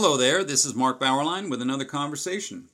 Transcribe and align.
Hello 0.00 0.16
there, 0.16 0.44
this 0.44 0.64
is 0.64 0.76
Mark 0.76 1.00
Bauerlein 1.00 1.50
with 1.50 1.60
another 1.60 1.84
conversation. 1.84 2.68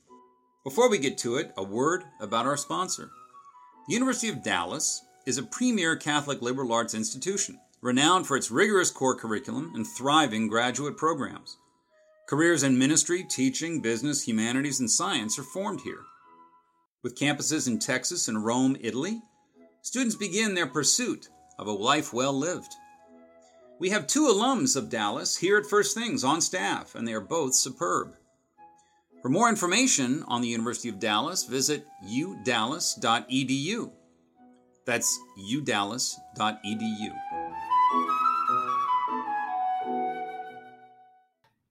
Before 0.63 0.91
we 0.91 0.99
get 0.99 1.17
to 1.17 1.37
it, 1.37 1.51
a 1.57 1.63
word 1.63 2.03
about 2.19 2.45
our 2.45 2.55
sponsor. 2.55 3.09
The 3.87 3.95
University 3.95 4.29
of 4.29 4.43
Dallas 4.43 5.03
is 5.25 5.39
a 5.39 5.43
premier 5.43 5.95
Catholic 5.95 6.43
liberal 6.43 6.71
arts 6.71 6.93
institution, 6.93 7.59
renowned 7.81 8.27
for 8.27 8.37
its 8.37 8.51
rigorous 8.51 8.91
core 8.91 9.15
curriculum 9.15 9.71
and 9.73 9.87
thriving 9.87 10.47
graduate 10.47 10.97
programs. 10.97 11.57
Careers 12.29 12.61
in 12.61 12.77
ministry, 12.77 13.23
teaching, 13.27 13.81
business, 13.81 14.27
humanities, 14.27 14.79
and 14.79 14.91
science 14.91 15.39
are 15.39 15.43
formed 15.43 15.81
here. 15.81 16.03
With 17.01 17.17
campuses 17.17 17.67
in 17.67 17.79
Texas 17.79 18.27
and 18.27 18.45
Rome, 18.45 18.77
Italy, 18.81 19.19
students 19.81 20.15
begin 20.15 20.53
their 20.53 20.67
pursuit 20.67 21.29
of 21.57 21.65
a 21.65 21.71
life 21.71 22.13
well 22.13 22.37
lived. 22.37 22.75
We 23.77 23.89
have 23.89 24.07
two 24.07 24.27
alums 24.27 24.77
of 24.77 24.89
Dallas 24.89 25.35
here 25.35 25.57
at 25.57 25.65
First 25.65 25.97
Things 25.97 26.23
on 26.23 26.39
staff, 26.39 26.95
and 26.95 27.05
they 27.05 27.13
are 27.13 27.19
both 27.19 27.55
superb. 27.55 28.15
For 29.21 29.27
more 29.27 29.49
information 29.49 30.23
on 30.27 30.41
the 30.41 30.47
University 30.47 30.87
of 30.87 30.97
Dallas, 30.97 31.43
visit 31.43 31.85
udallas.edu. 32.09 33.91
That's 34.85 35.19
udallas.edu. 35.51 37.11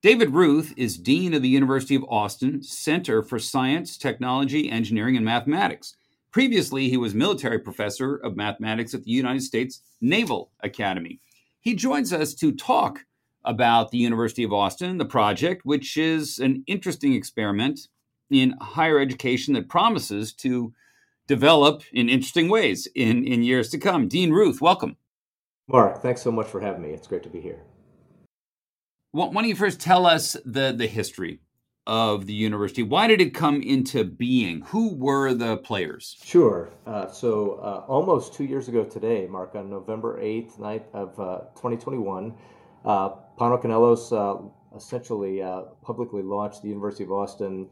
David 0.03 0.29
Ruth 0.29 0.73
is 0.77 0.99
Dean 0.99 1.33
of 1.33 1.41
the 1.41 1.49
University 1.49 1.95
of 1.95 2.05
Austin 2.07 2.61
Center 2.61 3.23
for 3.23 3.39
Science, 3.39 3.97
Technology, 3.97 4.69
Engineering, 4.69 5.15
and 5.15 5.25
Mathematics. 5.25 5.95
Previously, 6.31 6.89
he 6.89 6.97
was 6.97 7.15
military 7.15 7.57
professor 7.57 8.15
of 8.15 8.35
mathematics 8.35 8.93
at 8.93 9.05
the 9.05 9.11
United 9.11 9.41
States 9.41 9.81
Naval 10.01 10.51
Academy. 10.61 11.19
He 11.65 11.73
joins 11.73 12.13
us 12.13 12.35
to 12.35 12.51
talk 12.51 13.05
about 13.43 13.89
the 13.89 13.97
University 13.97 14.43
of 14.43 14.53
Austin, 14.53 14.99
the 14.99 15.05
project, 15.05 15.65
which 15.65 15.97
is 15.97 16.37
an 16.37 16.63
interesting 16.67 17.13
experiment 17.13 17.87
in 18.29 18.53
higher 18.61 18.99
education 18.99 19.55
that 19.55 19.67
promises 19.67 20.31
to 20.33 20.73
develop 21.27 21.81
in 21.91 22.07
interesting 22.07 22.49
ways 22.49 22.87
in, 22.93 23.25
in 23.25 23.41
years 23.41 23.69
to 23.69 23.79
come. 23.79 24.07
Dean 24.07 24.31
Ruth, 24.31 24.61
welcome. 24.61 24.95
Mark, 25.67 26.03
thanks 26.03 26.21
so 26.21 26.31
much 26.31 26.45
for 26.45 26.61
having 26.61 26.83
me. 26.83 26.89
It's 26.89 27.07
great 27.07 27.23
to 27.23 27.29
be 27.29 27.41
here. 27.41 27.63
Well, 29.11 29.31
why 29.31 29.41
don't 29.41 29.49
you 29.49 29.55
first 29.55 29.79
tell 29.79 30.05
us 30.05 30.37
the, 30.45 30.71
the 30.71 30.85
history 30.85 31.39
of 31.87 32.25
the 32.25 32.33
university? 32.33 32.83
Why 32.83 33.07
did 33.07 33.21
it 33.21 33.33
come 33.33 33.61
into 33.61 34.03
being? 34.03 34.61
Who 34.67 34.95
were 34.95 35.33
the 35.33 35.57
players? 35.57 36.17
Sure. 36.23 36.69
Uh, 36.85 37.07
so, 37.07 37.59
uh, 37.61 37.85
almost 37.87 38.33
two 38.33 38.45
years 38.45 38.67
ago 38.67 38.83
today, 38.83 39.27
Mark, 39.27 39.55
on 39.55 39.69
November 39.69 40.19
8th, 40.19 40.59
night 40.59 40.85
of 40.93 41.19
uh, 41.19 41.39
2021, 41.55 42.33
uh, 42.85 43.09
Pano 43.39 43.61
Kanelos 43.61 44.11
uh, 44.11 44.41
essentially 44.75 45.41
uh, 45.41 45.61
publicly 45.81 46.23
launched 46.23 46.61
the 46.61 46.69
University 46.69 47.03
of 47.03 47.11
Austin 47.11 47.67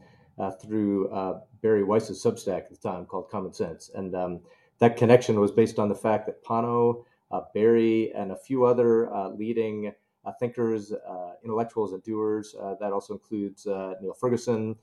through 0.60 1.08
Bari 1.62 1.84
Weiss's 1.84 2.22
Substack 2.22 2.64
at 2.64 2.70
the 2.70 2.76
time 2.76 3.06
called 3.06 3.30
Common 3.30 3.52
Sense. 3.52 3.90
And 3.94 4.14
um, 4.16 4.40
that 4.80 4.96
connection 4.96 5.38
was 5.38 5.52
based 5.52 5.78
on 5.78 5.88
the 5.88 5.94
fact 5.94 6.26
that 6.26 6.44
Pano, 6.44 7.04
Bari, 7.54 8.12
and 8.14 8.32
a 8.32 8.36
few 8.36 8.64
other 8.64 9.08
leading 9.36 9.88
uh, 9.88 9.92
thinkers, 10.32 10.92
uh, 10.92 11.32
intellectuals, 11.42 11.92
and 11.92 12.02
doers. 12.02 12.54
Uh, 12.60 12.74
that 12.80 12.92
also 12.92 13.14
includes 13.14 13.66
Niall 13.66 14.16
Ferguson, 14.20 14.76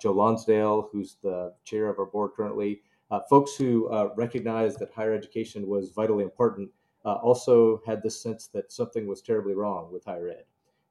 Joe 0.00 0.12
Lonsdale, 0.12 0.88
who's 0.92 1.16
the 1.22 1.52
chair 1.64 1.88
of 1.88 1.98
our 1.98 2.06
board 2.06 2.32
currently, 2.36 2.82
folks 3.28 3.56
who 3.56 3.88
recognized 4.16 4.78
that 4.78 4.92
higher 4.92 5.14
education 5.14 5.66
was 5.66 5.90
vitally 5.90 6.24
important. 6.24 6.70
also 7.04 7.80
had 7.86 8.02
this 8.02 8.20
sense 8.20 8.48
that 8.48 8.72
something 8.72 9.06
was 9.06 9.22
terribly 9.22 9.54
wrong 9.54 9.92
with 9.92 10.04
higher 10.04 10.28
ed. 10.28 10.44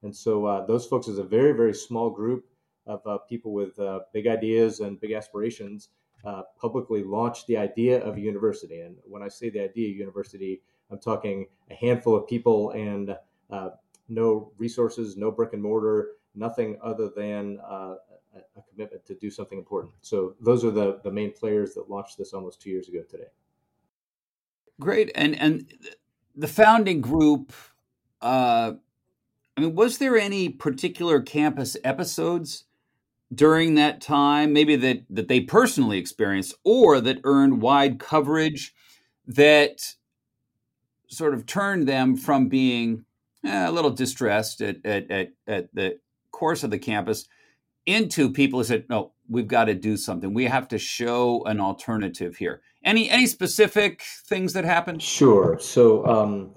And 0.03 0.16
so 0.16 0.66
those 0.67 0.85
folks 0.85 1.07
is 1.07 1.17
a 1.17 1.23
very, 1.23 1.53
very 1.53 1.73
small 1.73 2.09
group 2.09 2.45
of 2.88 3.06
uh, 3.06 3.17
people 3.29 3.53
with 3.53 3.78
uh, 3.79 4.00
big 4.13 4.28
ideas 4.28 4.79
and 4.79 5.00
big 5.00 5.11
aspirations 5.11 5.90
uh, 6.25 6.44
publicly 6.59 7.03
launched 7.03 7.45
the 7.47 7.57
idea 7.57 8.01
of 8.03 8.17
a 8.17 8.19
university. 8.19 8.81
And 8.81 8.95
when 9.03 9.22
I 9.22 9.28
say 9.28 9.50
the 9.50 9.61
idea 9.63 9.91
of 9.91 9.97
university, 9.97 10.61
I'm 10.90 11.00
talking 11.00 11.45
a 11.69 11.75
handful 11.75 12.16
of 12.16 12.28
people 12.28 12.72
and 12.72 13.16
uh, 13.50 13.69
no 14.09 14.51
resources, 14.57 15.18
no 15.18 15.31
brick 15.31 15.53
and 15.53 15.62
mortar, 15.62 16.09
nothing 16.35 16.78
other 16.81 17.09
than 17.16 17.59
uh, 17.59 17.95
a, 18.35 18.62
commitment 18.69 19.06
to 19.06 19.16
do 19.16 19.29
something 19.29 19.57
important. 19.57 19.94
So 20.01 20.35
those 20.40 20.63
are 20.63 20.72
the 20.72 21.00
the 21.03 21.12
main 21.12 21.34
players 21.34 21.73
that 21.73 21.90
launched 21.90 22.17
this 22.17 22.34
almost 22.34 22.62
two 22.62 22.69
years 22.69 22.88
ago 22.88 23.01
today. 23.09 23.29
Great, 24.79 25.12
and 25.16 25.40
and 25.40 25.72
the 26.35 26.47
founding 26.47 27.01
group. 27.01 27.51
Uh, 28.22 28.73
I 29.56 29.62
mean, 29.62 29.75
was 29.75 29.97
there 29.97 30.17
any 30.17 30.50
particular 30.50 31.22
campus 31.22 31.75
episodes 31.84 32.66
during 33.34 33.75
that 33.75 34.01
time, 34.01 34.53
maybe 34.53 34.75
that 34.75 35.03
that 35.09 35.28
they 35.28 35.41
personally 35.41 35.97
experienced, 35.97 36.56
or 36.63 37.01
that 37.01 37.19
earned 37.23 37.62
wide 37.62 38.00
coverage, 38.00 38.73
that 39.25 39.96
sort 41.07 41.34
of 41.34 41.46
turned 41.46 41.88
them 41.88 42.16
from 42.16 42.47
being 42.47 43.06
eh, 43.45 43.69
a 43.69 43.71
little 43.71 43.91
distressed 43.91 44.61
at, 44.61 44.77
at, 44.85 45.09
at, 45.11 45.29
at 45.47 45.73
the 45.73 45.99
course 46.31 46.63
of 46.63 46.71
the 46.71 46.79
campus 46.79 47.27
into 47.85 48.31
people 48.31 48.59
who 48.59 48.65
said, 48.65 48.85
no, 48.89 49.13
we've 49.29 49.47
got 49.47 49.65
to 49.65 49.73
do 49.73 49.97
something. 49.97 50.33
We 50.33 50.45
have 50.45 50.67
to 50.69 50.77
show 50.77 51.43
an 51.45 51.59
alternative 51.59 52.37
here. 52.37 52.61
Any 52.83 53.09
any 53.09 53.25
specific 53.25 54.01
things 54.01 54.53
that 54.53 54.63
happened? 54.63 55.01
Sure. 55.01 55.57
So 55.59 56.05
um, 56.05 56.51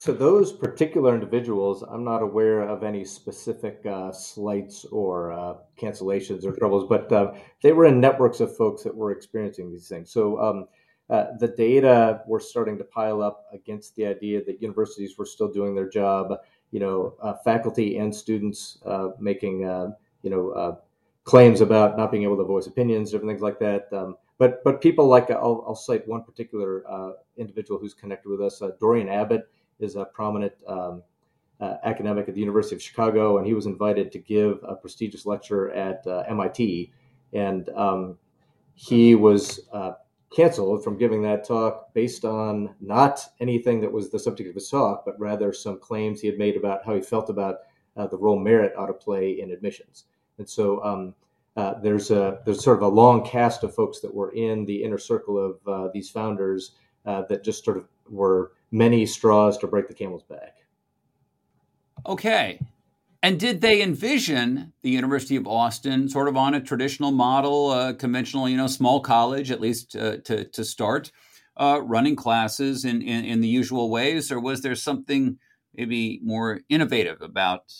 to 0.00 0.12
those 0.12 0.52
particular 0.52 1.14
individuals, 1.14 1.82
I'm 1.82 2.04
not 2.04 2.22
aware 2.22 2.62
of 2.62 2.84
any 2.84 3.04
specific 3.04 3.84
uh, 3.86 4.12
slights 4.12 4.84
or 4.86 5.32
uh, 5.32 5.54
cancellations 5.80 6.44
or 6.44 6.52
troubles, 6.52 6.86
but 6.88 7.10
uh, 7.10 7.32
they 7.62 7.72
were 7.72 7.86
in 7.86 8.00
networks 8.00 8.40
of 8.40 8.54
folks 8.56 8.82
that 8.82 8.94
were 8.94 9.12
experiencing 9.12 9.72
these 9.72 9.88
things. 9.88 10.10
So 10.10 10.38
um, 10.38 10.66
uh, 11.10 11.26
the 11.38 11.48
data 11.48 12.22
were 12.26 12.40
starting 12.40 12.78
to 12.78 12.84
pile 12.84 13.22
up 13.22 13.44
against 13.52 13.94
the 13.94 14.06
idea 14.06 14.42
that 14.44 14.62
universities 14.62 15.18
were 15.18 15.26
still 15.26 15.48
doing 15.52 15.74
their 15.74 15.88
job. 15.88 16.32
You 16.70 16.80
know, 16.80 17.14
uh, 17.20 17.34
faculty 17.44 17.98
and 17.98 18.14
students 18.14 18.78
uh, 18.86 19.08
making 19.20 19.64
uh, 19.64 19.90
you 20.22 20.30
know 20.30 20.50
uh, 20.50 20.76
claims 21.24 21.60
about 21.60 21.96
not 21.98 22.10
being 22.10 22.22
able 22.22 22.38
to 22.38 22.44
voice 22.44 22.66
opinions, 22.66 23.10
different 23.10 23.30
things 23.30 23.42
like 23.42 23.58
that. 23.58 23.92
Um, 23.92 24.16
but 24.38 24.64
but 24.64 24.80
people 24.80 25.06
like 25.06 25.30
I'll, 25.30 25.62
I'll 25.66 25.74
cite 25.74 26.08
one 26.08 26.22
particular 26.22 26.84
individual 27.36 27.78
who's 27.78 27.94
connected 27.94 28.30
with 28.30 28.40
us. 28.40 28.62
Dorian 28.80 29.08
Abbott 29.08 29.48
is 29.80 29.96
a 29.96 30.04
prominent. 30.06 30.52
Um, 30.66 31.02
academic 31.84 32.28
at 32.28 32.34
the 32.34 32.40
University 32.40 32.76
of 32.76 32.82
Chicago, 32.82 33.38
and 33.38 33.46
he 33.46 33.54
was 33.54 33.64
invited 33.64 34.12
to 34.12 34.18
give 34.18 34.58
a 34.68 34.74
prestigious 34.74 35.24
lecture 35.24 35.70
at 35.70 36.06
MIT. 36.28 36.92
And 37.32 37.70
um, 37.70 38.18
he 38.74 39.14
was 39.14 39.60
canceled 40.34 40.82
from 40.82 40.98
giving 40.98 41.22
that 41.22 41.46
talk 41.46 41.92
based 41.94 42.24
on 42.24 42.74
not 42.80 43.20
anything 43.40 43.80
that 43.80 43.92
was 43.92 44.10
the 44.10 44.18
subject 44.18 44.48
of 44.48 44.54
his 44.54 44.68
talk, 44.68 45.04
but 45.04 45.18
rather 45.18 45.52
some 45.52 45.78
claims 45.78 46.20
he 46.20 46.26
had 46.26 46.38
made 46.38 46.56
about 46.56 46.84
how 46.84 46.94
he 46.94 47.00
felt 47.00 47.30
about 47.30 47.58
uh, 47.96 48.06
the 48.06 48.16
role 48.16 48.38
merit 48.38 48.72
ought 48.76 48.86
to 48.86 48.92
play 48.92 49.40
in 49.40 49.52
admissions. 49.52 50.04
And 50.38 50.48
so 50.48 50.82
um, 50.82 51.14
uh, 51.56 51.74
there's 51.80 52.10
a 52.10 52.40
there's 52.44 52.64
sort 52.64 52.78
of 52.78 52.82
a 52.82 52.88
long 52.88 53.24
cast 53.24 53.62
of 53.62 53.74
folks 53.74 54.00
that 54.00 54.12
were 54.12 54.32
in 54.32 54.64
the 54.64 54.82
inner 54.82 54.98
circle 54.98 55.38
of 55.38 55.68
uh, 55.68 55.88
these 55.94 56.10
founders 56.10 56.72
uh, 57.06 57.22
that 57.28 57.44
just 57.44 57.64
sort 57.64 57.76
of 57.76 57.86
were 58.08 58.52
many 58.72 59.06
straws 59.06 59.56
to 59.58 59.66
break 59.66 59.86
the 59.86 59.94
camel's 59.94 60.24
back. 60.24 60.56
Okay, 62.06 62.58
and 63.24 63.40
did 63.40 63.62
they 63.62 63.80
envision 63.80 64.74
the 64.82 64.90
University 64.90 65.34
of 65.34 65.46
Austin 65.46 66.10
sort 66.10 66.28
of 66.28 66.36
on 66.36 66.52
a 66.52 66.60
traditional 66.60 67.10
model, 67.10 67.70
uh, 67.70 67.94
conventional, 67.94 68.50
you 68.50 68.56
know, 68.58 68.66
small 68.66 69.00
college, 69.00 69.50
at 69.50 69.62
least 69.62 69.96
uh, 69.96 70.18
to, 70.26 70.44
to 70.44 70.62
start, 70.62 71.10
uh, 71.56 71.80
running 71.82 72.16
classes 72.16 72.84
in, 72.84 73.00
in, 73.00 73.24
in, 73.24 73.40
the 73.40 73.48
usual 73.48 73.88
ways? 73.88 74.30
Or 74.30 74.38
was 74.38 74.60
there 74.60 74.74
something 74.74 75.38
maybe 75.74 76.20
more 76.22 76.60
innovative 76.68 77.22
about, 77.22 77.72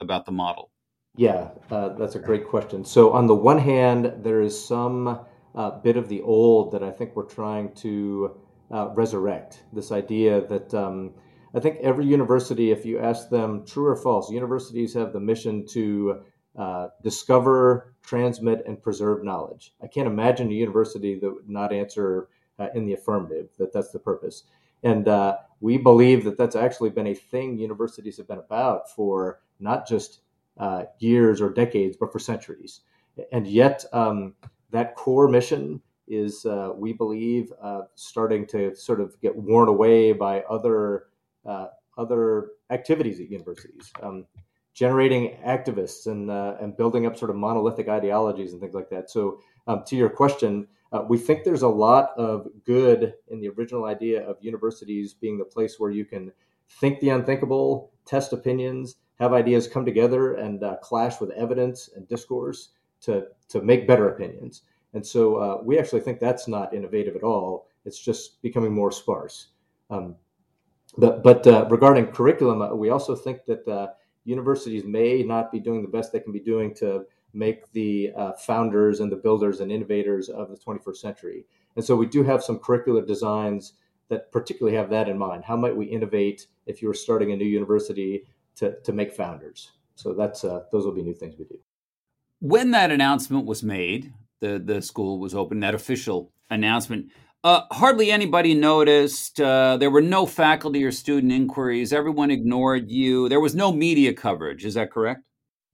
about 0.00 0.24
the 0.24 0.30
model? 0.30 0.70
Yeah, 1.16 1.48
uh, 1.68 1.88
that's 1.88 2.14
a 2.14 2.20
great 2.20 2.46
question. 2.46 2.84
So, 2.84 3.10
on 3.10 3.26
the 3.26 3.34
one 3.34 3.58
hand, 3.58 4.12
there 4.18 4.40
is 4.40 4.56
some 4.56 5.18
uh, 5.56 5.70
bit 5.80 5.96
of 5.96 6.08
the 6.08 6.22
old 6.22 6.70
that 6.70 6.84
I 6.84 6.92
think 6.92 7.16
we're 7.16 7.24
trying 7.24 7.74
to 7.76 8.36
uh, 8.70 8.90
resurrect 8.94 9.64
this 9.72 9.90
idea 9.90 10.46
that. 10.46 10.72
Um, 10.72 11.14
I 11.56 11.60
think 11.60 11.78
every 11.80 12.04
university, 12.04 12.70
if 12.70 12.84
you 12.84 12.98
ask 12.98 13.30
them 13.30 13.64
true 13.64 13.86
or 13.86 13.96
false, 13.96 14.30
universities 14.30 14.92
have 14.92 15.14
the 15.14 15.20
mission 15.20 15.66
to 15.68 16.20
uh, 16.54 16.88
discover, 17.02 17.94
transmit, 18.02 18.62
and 18.66 18.82
preserve 18.82 19.24
knowledge. 19.24 19.74
I 19.82 19.86
can't 19.86 20.06
imagine 20.06 20.50
a 20.50 20.54
university 20.54 21.18
that 21.18 21.30
would 21.30 21.48
not 21.48 21.72
answer 21.72 22.28
uh, 22.58 22.68
in 22.74 22.84
the 22.84 22.92
affirmative 22.92 23.48
that 23.58 23.72
that's 23.72 23.90
the 23.90 23.98
purpose. 23.98 24.44
And 24.82 25.08
uh, 25.08 25.38
we 25.60 25.78
believe 25.78 26.24
that 26.24 26.36
that's 26.36 26.56
actually 26.56 26.90
been 26.90 27.06
a 27.06 27.14
thing 27.14 27.56
universities 27.56 28.18
have 28.18 28.28
been 28.28 28.38
about 28.38 28.90
for 28.90 29.40
not 29.58 29.88
just 29.88 30.20
uh, 30.58 30.84
years 30.98 31.40
or 31.40 31.48
decades, 31.48 31.96
but 31.98 32.12
for 32.12 32.18
centuries. 32.18 32.80
And 33.32 33.46
yet, 33.46 33.82
um, 33.94 34.34
that 34.72 34.94
core 34.94 35.26
mission 35.28 35.80
is, 36.06 36.44
uh, 36.44 36.72
we 36.74 36.92
believe, 36.92 37.50
uh, 37.62 37.82
starting 37.94 38.46
to 38.48 38.74
sort 38.74 39.00
of 39.00 39.18
get 39.22 39.34
worn 39.34 39.68
away 39.68 40.12
by 40.12 40.42
other 40.42 41.04
uh, 41.46 41.68
other 41.98 42.48
activities 42.70 43.20
at 43.20 43.30
universities. 43.30 43.92
Um, 44.02 44.26
generating 44.76 45.38
activists 45.46 46.06
and 46.06 46.30
uh, 46.30 46.54
and 46.60 46.76
building 46.76 47.06
up 47.06 47.16
sort 47.16 47.30
of 47.30 47.36
monolithic 47.36 47.88
ideologies 47.88 48.52
and 48.52 48.60
things 48.60 48.74
like 48.74 48.90
that. 48.90 49.10
So, 49.10 49.40
um, 49.66 49.82
to 49.86 49.96
your 49.96 50.10
question, 50.10 50.68
uh, 50.92 51.02
we 51.08 51.18
think 51.18 51.42
there's 51.42 51.62
a 51.62 51.68
lot 51.68 52.10
of 52.16 52.46
good 52.64 53.14
in 53.28 53.40
the 53.40 53.48
original 53.48 53.86
idea 53.86 54.22
of 54.22 54.36
universities 54.40 55.14
being 55.14 55.38
the 55.38 55.44
place 55.44 55.76
where 55.80 55.90
you 55.90 56.04
can 56.04 56.30
think 56.68 57.00
the 57.00 57.08
unthinkable, 57.08 57.90
test 58.04 58.32
opinions, 58.34 58.96
have 59.18 59.32
ideas 59.32 59.66
come 59.66 59.86
together 59.86 60.34
and 60.34 60.62
uh, 60.62 60.76
clash 60.82 61.20
with 61.20 61.30
evidence 61.30 61.88
and 61.96 62.06
discourse 62.06 62.68
to 63.00 63.24
to 63.48 63.62
make 63.62 63.88
better 63.88 64.10
opinions. 64.10 64.62
And 64.92 65.04
so, 65.04 65.36
uh, 65.36 65.62
we 65.64 65.78
actually 65.78 66.02
think 66.02 66.20
that's 66.20 66.48
not 66.48 66.74
innovative 66.74 67.16
at 67.16 67.22
all. 67.22 67.66
It's 67.86 67.98
just 67.98 68.42
becoming 68.42 68.74
more 68.74 68.92
sparse. 68.92 69.48
Um, 69.88 70.16
but 70.98 71.22
but 71.22 71.46
uh, 71.46 71.66
regarding 71.70 72.06
curriculum, 72.06 72.62
uh, 72.62 72.74
we 72.74 72.90
also 72.90 73.14
think 73.14 73.44
that 73.46 73.66
uh, 73.68 73.88
universities 74.24 74.84
may 74.84 75.22
not 75.22 75.52
be 75.52 75.60
doing 75.60 75.82
the 75.82 75.88
best 75.88 76.12
they 76.12 76.20
can 76.20 76.32
be 76.32 76.40
doing 76.40 76.74
to 76.76 77.04
make 77.32 77.70
the 77.72 78.12
uh, 78.16 78.32
founders 78.32 79.00
and 79.00 79.12
the 79.12 79.16
builders 79.16 79.60
and 79.60 79.70
innovators 79.70 80.28
of 80.28 80.48
the 80.48 80.56
21st 80.56 80.96
century. 80.96 81.44
And 81.76 81.84
so 81.84 81.94
we 81.94 82.06
do 82.06 82.22
have 82.22 82.42
some 82.42 82.58
curricular 82.58 83.06
designs 83.06 83.74
that 84.08 84.32
particularly 84.32 84.76
have 84.76 84.88
that 84.90 85.08
in 85.08 85.18
mind. 85.18 85.44
How 85.44 85.56
might 85.56 85.76
we 85.76 85.86
innovate 85.86 86.46
if 86.66 86.80
you 86.80 86.88
were 86.88 86.94
starting 86.94 87.32
a 87.32 87.36
new 87.36 87.44
university 87.44 88.24
to, 88.56 88.80
to 88.80 88.92
make 88.92 89.12
founders? 89.12 89.72
So 89.96 90.14
that's 90.14 90.44
uh, 90.44 90.64
those 90.72 90.84
will 90.84 90.94
be 90.94 91.02
new 91.02 91.14
things 91.14 91.36
we 91.38 91.44
do. 91.44 91.58
When 92.40 92.70
that 92.72 92.90
announcement 92.90 93.46
was 93.46 93.62
made, 93.62 94.12
the 94.40 94.58
the 94.58 94.82
school 94.82 95.18
was 95.18 95.34
open. 95.34 95.60
That 95.60 95.74
official 95.74 96.32
announcement. 96.50 97.10
Uh, 97.44 97.62
hardly 97.70 98.10
anybody 98.10 98.54
noticed. 98.54 99.40
Uh, 99.40 99.76
there 99.76 99.90
were 99.90 100.00
no 100.00 100.26
faculty 100.26 100.82
or 100.84 100.90
student 100.90 101.32
inquiries. 101.32 101.92
Everyone 101.92 102.30
ignored 102.30 102.90
you. 102.90 103.28
There 103.28 103.40
was 103.40 103.54
no 103.54 103.72
media 103.72 104.12
coverage. 104.12 104.64
Is 104.64 104.74
that 104.74 104.90
correct? 104.90 105.22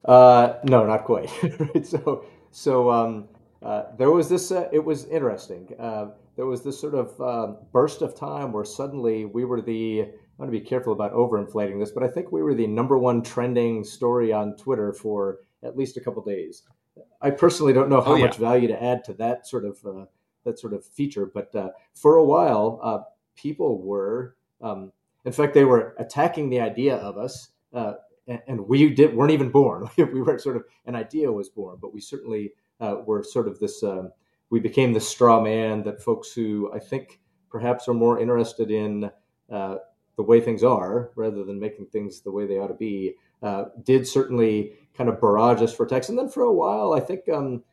Uh, 0.04 0.54
no, 0.64 0.84
not 0.84 1.04
quite. 1.04 1.30
so, 1.84 2.24
so 2.50 2.90
um, 2.90 3.28
uh, 3.62 3.84
there 3.96 4.10
was 4.10 4.28
this. 4.28 4.50
Uh, 4.50 4.68
it 4.72 4.84
was 4.84 5.06
interesting. 5.06 5.68
Uh, 5.78 6.08
there 6.36 6.46
was 6.46 6.62
this 6.62 6.80
sort 6.80 6.94
of 6.94 7.20
um, 7.20 7.58
burst 7.72 8.02
of 8.02 8.14
time 8.14 8.52
where 8.52 8.64
suddenly 8.64 9.24
we 9.24 9.44
were 9.44 9.60
the. 9.60 10.02
I 10.02 10.42
want 10.44 10.52
to 10.52 10.58
be 10.58 10.64
careful 10.64 10.92
about 10.92 11.12
overinflating 11.12 11.78
this, 11.78 11.92
but 11.92 12.02
I 12.02 12.08
think 12.08 12.32
we 12.32 12.42
were 12.42 12.54
the 12.54 12.66
number 12.66 12.98
one 12.98 13.22
trending 13.22 13.84
story 13.84 14.32
on 14.32 14.56
Twitter 14.56 14.92
for 14.92 15.38
at 15.62 15.76
least 15.76 15.96
a 15.96 16.00
couple 16.00 16.22
days. 16.22 16.62
I 17.20 17.30
personally 17.30 17.72
don't 17.72 17.88
know 17.88 18.00
how 18.00 18.12
oh, 18.12 18.16
yeah. 18.16 18.26
much 18.26 18.36
value 18.36 18.68
to 18.68 18.82
add 18.82 19.04
to 19.04 19.12
that 19.14 19.46
sort 19.46 19.64
of 19.64 19.78
that 20.44 20.58
sort 20.58 20.72
of 20.72 20.84
feature. 20.84 21.26
But 21.26 21.54
uh, 21.54 21.70
for 21.94 22.16
a 22.16 22.24
while, 22.24 22.80
uh, 22.82 22.98
people 23.36 23.82
were, 23.82 24.36
um, 24.60 24.92
in 25.24 25.32
fact, 25.32 25.54
they 25.54 25.64
were 25.64 25.94
attacking 25.98 26.50
the 26.50 26.60
idea 26.60 26.96
of 26.96 27.16
us, 27.16 27.50
uh, 27.72 27.94
and, 28.26 28.40
and, 28.46 28.68
we 28.68 28.90
did 28.94 29.14
weren't 29.14 29.32
even 29.32 29.50
born. 29.50 29.88
we 29.96 30.22
were 30.22 30.38
sort 30.38 30.56
of 30.56 30.64
an 30.86 30.94
idea 30.94 31.30
was 31.30 31.48
born, 31.48 31.78
but 31.80 31.92
we 31.92 32.00
certainly 32.00 32.52
uh, 32.80 32.96
were 33.04 33.22
sort 33.22 33.48
of 33.48 33.58
this. 33.58 33.82
Um, 33.82 34.10
we 34.50 34.60
became 34.60 34.92
the 34.92 35.00
straw 35.00 35.40
man 35.40 35.82
that 35.84 36.02
folks 36.02 36.32
who 36.32 36.70
I 36.74 36.78
think 36.78 37.20
perhaps 37.50 37.88
are 37.88 37.94
more 37.94 38.20
interested 38.20 38.70
in 38.70 39.10
uh, 39.50 39.76
the 40.16 40.22
way 40.22 40.40
things 40.40 40.62
are 40.62 41.10
rather 41.16 41.44
than 41.44 41.58
making 41.58 41.86
things 41.86 42.20
the 42.20 42.30
way 42.30 42.46
they 42.46 42.58
ought 42.58 42.68
to 42.68 42.74
be. 42.74 43.14
Uh, 43.42 43.64
did 43.82 44.06
certainly 44.06 44.72
kind 44.94 45.10
of 45.10 45.20
barrage 45.20 45.60
us 45.62 45.74
for 45.74 45.84
text, 45.84 46.10
and 46.10 46.18
then 46.18 46.28
for 46.28 46.44
a 46.44 46.52
while, 46.52 46.92
I 46.92 47.00
think. 47.00 47.28
Um, 47.28 47.64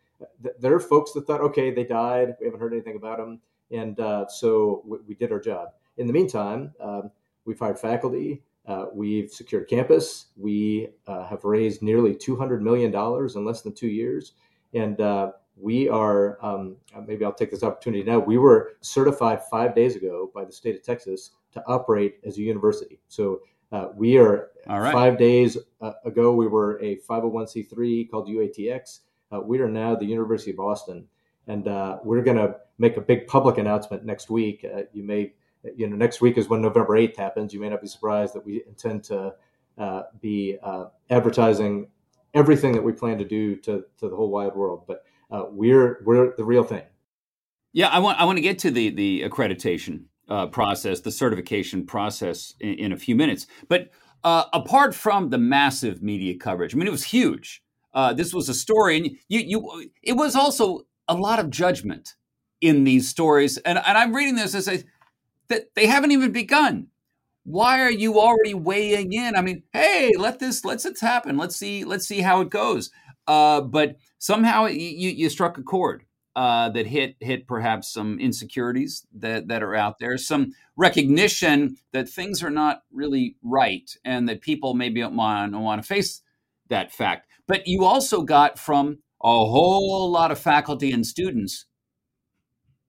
there 0.60 0.74
are 0.74 0.80
folks 0.80 1.12
that 1.13 1.25
thought, 1.25 1.42
okay, 1.42 1.71
they 1.71 1.83
died. 1.83 2.36
We 2.39 2.45
haven't 2.45 2.60
heard 2.60 2.74
anything 2.74 2.95
about 2.95 3.18
them, 3.18 3.39
and 3.71 4.00
uh, 4.00 4.27
so 4.27 4.83
we, 4.86 4.98
we, 5.07 5.16
did 5.16 5.31
our 5.31 5.39
job. 5.39 5.69
In 5.98 6.07
the 6.07 6.13
meantime, 6.13 6.74
um, 6.80 7.12
we've 7.45 7.60
hired 7.60 7.80
faculty. 7.80 8.44
Uh, 8.69 8.86
we've 8.94 9.31
secured 9.31 9.68
campus. 9.68 10.27
We 10.38 10.89
uh, 11.07 11.25
have 11.27 11.44
raised 11.44 11.81
nearly 11.81 12.13
$200 12.13 12.62
million 12.62 12.94
in 12.94 13.45
less 13.45 13.62
than 13.62 13.74
two 13.74 13.88
years. 13.88 14.33
And 14.75 15.01
uh, 15.01 15.31
we 15.57 15.89
are, 15.89 16.38
um, 16.45 16.77
maybe 17.07 17.25
I'll 17.25 17.33
take 17.33 17.50
this 17.50 17.63
opportunity 17.63 18.04
now. 18.04 18.19
We 18.19 18.38
were 18.38 18.74
certified 18.81 19.42
five 19.50 19.74
days 19.74 19.95
ago 19.95 20.30
by 20.36 20.45
the 20.45 20.51
state 20.51 20.75
of 20.75 20.83
Texas 20.83 21.31
to 21.54 21.63
operate 21.66 22.19
as 22.25 22.38
a 22.38 22.42
university. 22.42 23.00
So 23.07 23.42
uh, 23.71 23.88
we 23.95 24.18
are 24.18 24.51
five 24.92 25.18
days 25.18 25.57
uh, 25.81 25.94
ago, 26.06 26.33
we 26.33 26.48
were 26.48 26.80
a 26.81 26.98
501c3 27.10 28.10
called 28.10 28.27
UATX. 28.27 29.00
Uh, 29.31 29.40
we 29.42 29.60
are 29.60 29.70
now 29.70 29.96
the 29.96 30.06
University 30.06 30.52
of 30.52 30.60
Austin, 30.60 31.06
and 31.48 31.68
uh, 31.68 31.98
we're 32.04 32.22
going 32.22 32.38
to 32.38 32.56
make 32.78 32.98
a 32.98 33.02
big 33.02 33.28
public 33.28 33.58
announcement 33.58 34.06
next 34.06 34.30
week. 34.30 34.66
Uh, 34.66 34.84
you 34.92 35.04
may, 35.04 35.34
you 35.76 35.88
know, 35.88 35.96
next 35.96 36.22
week 36.22 36.38
is 36.38 36.50
when 36.50 36.62
November 36.62 36.98
8th 36.98 37.18
happens. 37.18 37.54
You 37.54 37.60
may 37.60 37.70
not 37.70 37.81
be 37.81 37.88
surprised 37.88 38.34
that 38.34 38.46
we 38.46 38.64
intend 38.68 39.04
to 39.06 39.36
uh, 39.78 40.04
be 40.20 40.58
uh, 40.64 40.86
advertising 41.10 41.88
everything 42.34 42.74
that 42.74 42.84
we 42.84 42.92
plan 42.92 43.18
to 43.18 43.26
do 43.26 43.56
to, 43.58 43.84
to 44.00 44.10
the 44.10 44.16
whole 44.16 44.30
wide 44.30 44.56
world. 44.56 44.84
But 44.88 45.04
uh, 45.31 45.46
we're 45.50 46.02
we're 46.06 46.36
the 46.36 46.44
real 46.44 46.64
thing. 46.64 46.84
Yeah, 47.72 47.90
I 47.90 48.00
want 48.00 48.20
I 48.20 48.26
want 48.26 48.38
to 48.38 48.42
get 48.42 48.58
to 48.60 48.72
the 48.72 48.90
the 48.90 49.22
accreditation 49.22 50.06
process, 50.52 51.02
the 51.02 51.12
certification 51.12 51.86
process 51.86 52.56
in, 52.60 52.74
in 52.76 52.92
a 52.92 52.98
few 52.98 53.16
minutes, 53.16 53.46
but. 53.68 53.92
apart 54.22 54.94
from 54.94 55.30
the 55.30 55.38
massive 55.38 56.04
media 56.04 56.38
coverage, 56.38 56.76
I 56.76 56.78
mean, 56.78 56.88
it 56.88 56.92
was 56.92 57.06
huge 57.06 57.64
uh, 57.94 58.14
this 58.14 58.34
was 58.34 58.50
a 58.50 58.54
story, 58.54 58.98
and 58.98 59.06
you, 59.28 59.40
you, 59.40 59.92
it 60.04 60.14
was 60.14 60.36
also 60.36 60.86
a 61.08 61.16
lot 61.16 61.40
of 61.40 61.50
judgment 61.50 62.16
in 62.62 62.84
these 62.84 63.10
stories. 63.10 63.58
And, 63.58 63.78
and 63.78 63.98
I'm 63.98 64.16
reading 64.16 64.36
this 64.36 64.56
as 64.56 64.86
that 65.48 65.74
they 65.76 65.88
haven't 65.88 66.12
even 66.12 66.32
begun. 66.32 66.88
Why 67.44 67.82
are 67.82 67.92
you 67.92 68.20
already 68.20 68.54
weighing 68.54 69.12
in? 69.12 69.36
I 69.36 69.42
mean, 69.42 69.64
hey, 69.74 70.12
let 70.18 70.40
this 70.40 70.64
let's 70.64 70.86
it 70.86 71.00
happen. 71.00 71.38
Let's 71.38 71.56
see 71.56 71.84
let's 71.84 72.08
see 72.08 72.22
how 72.22 72.42
it 72.42 72.50
goes. 72.50 72.92
Uh, 73.28 73.62
but 73.62 73.98
somehow 74.18 74.66
you, 74.68 75.10
you 75.10 75.30
struck 75.30 75.58
a 75.58 75.64
chord 75.64 76.04
uh, 76.36 76.70
that 76.70 76.86
hit 76.86 77.16
hit 77.20 77.48
perhaps 77.48 77.92
some 77.92 78.20
insecurities 78.20 79.08
that 79.14 79.48
that 79.48 79.64
are 79.64 79.76
out 79.76 80.00
there, 80.00 80.18
some 80.18 80.54
recognition 80.76 81.78
that 81.92 82.08
things 82.08 82.44
are 82.44 82.52
not 82.52 82.84
really 82.92 83.36
right, 83.42 83.98
and 84.06 84.30
that 84.30 84.42
people 84.42 84.76
maybe 84.76 85.02
don't 85.02 85.16
want 85.16 85.82
to 85.82 85.88
face 85.88 86.22
that 86.68 86.92
fact. 86.92 87.29
But 87.50 87.68
you 87.68 87.84
also 87.84 88.22
got 88.22 88.60
from 88.60 89.00
a 89.24 89.28
whole 89.28 90.12
lot 90.12 90.30
of 90.30 90.38
faculty 90.38 90.92
and 90.92 91.06
students 91.06 91.66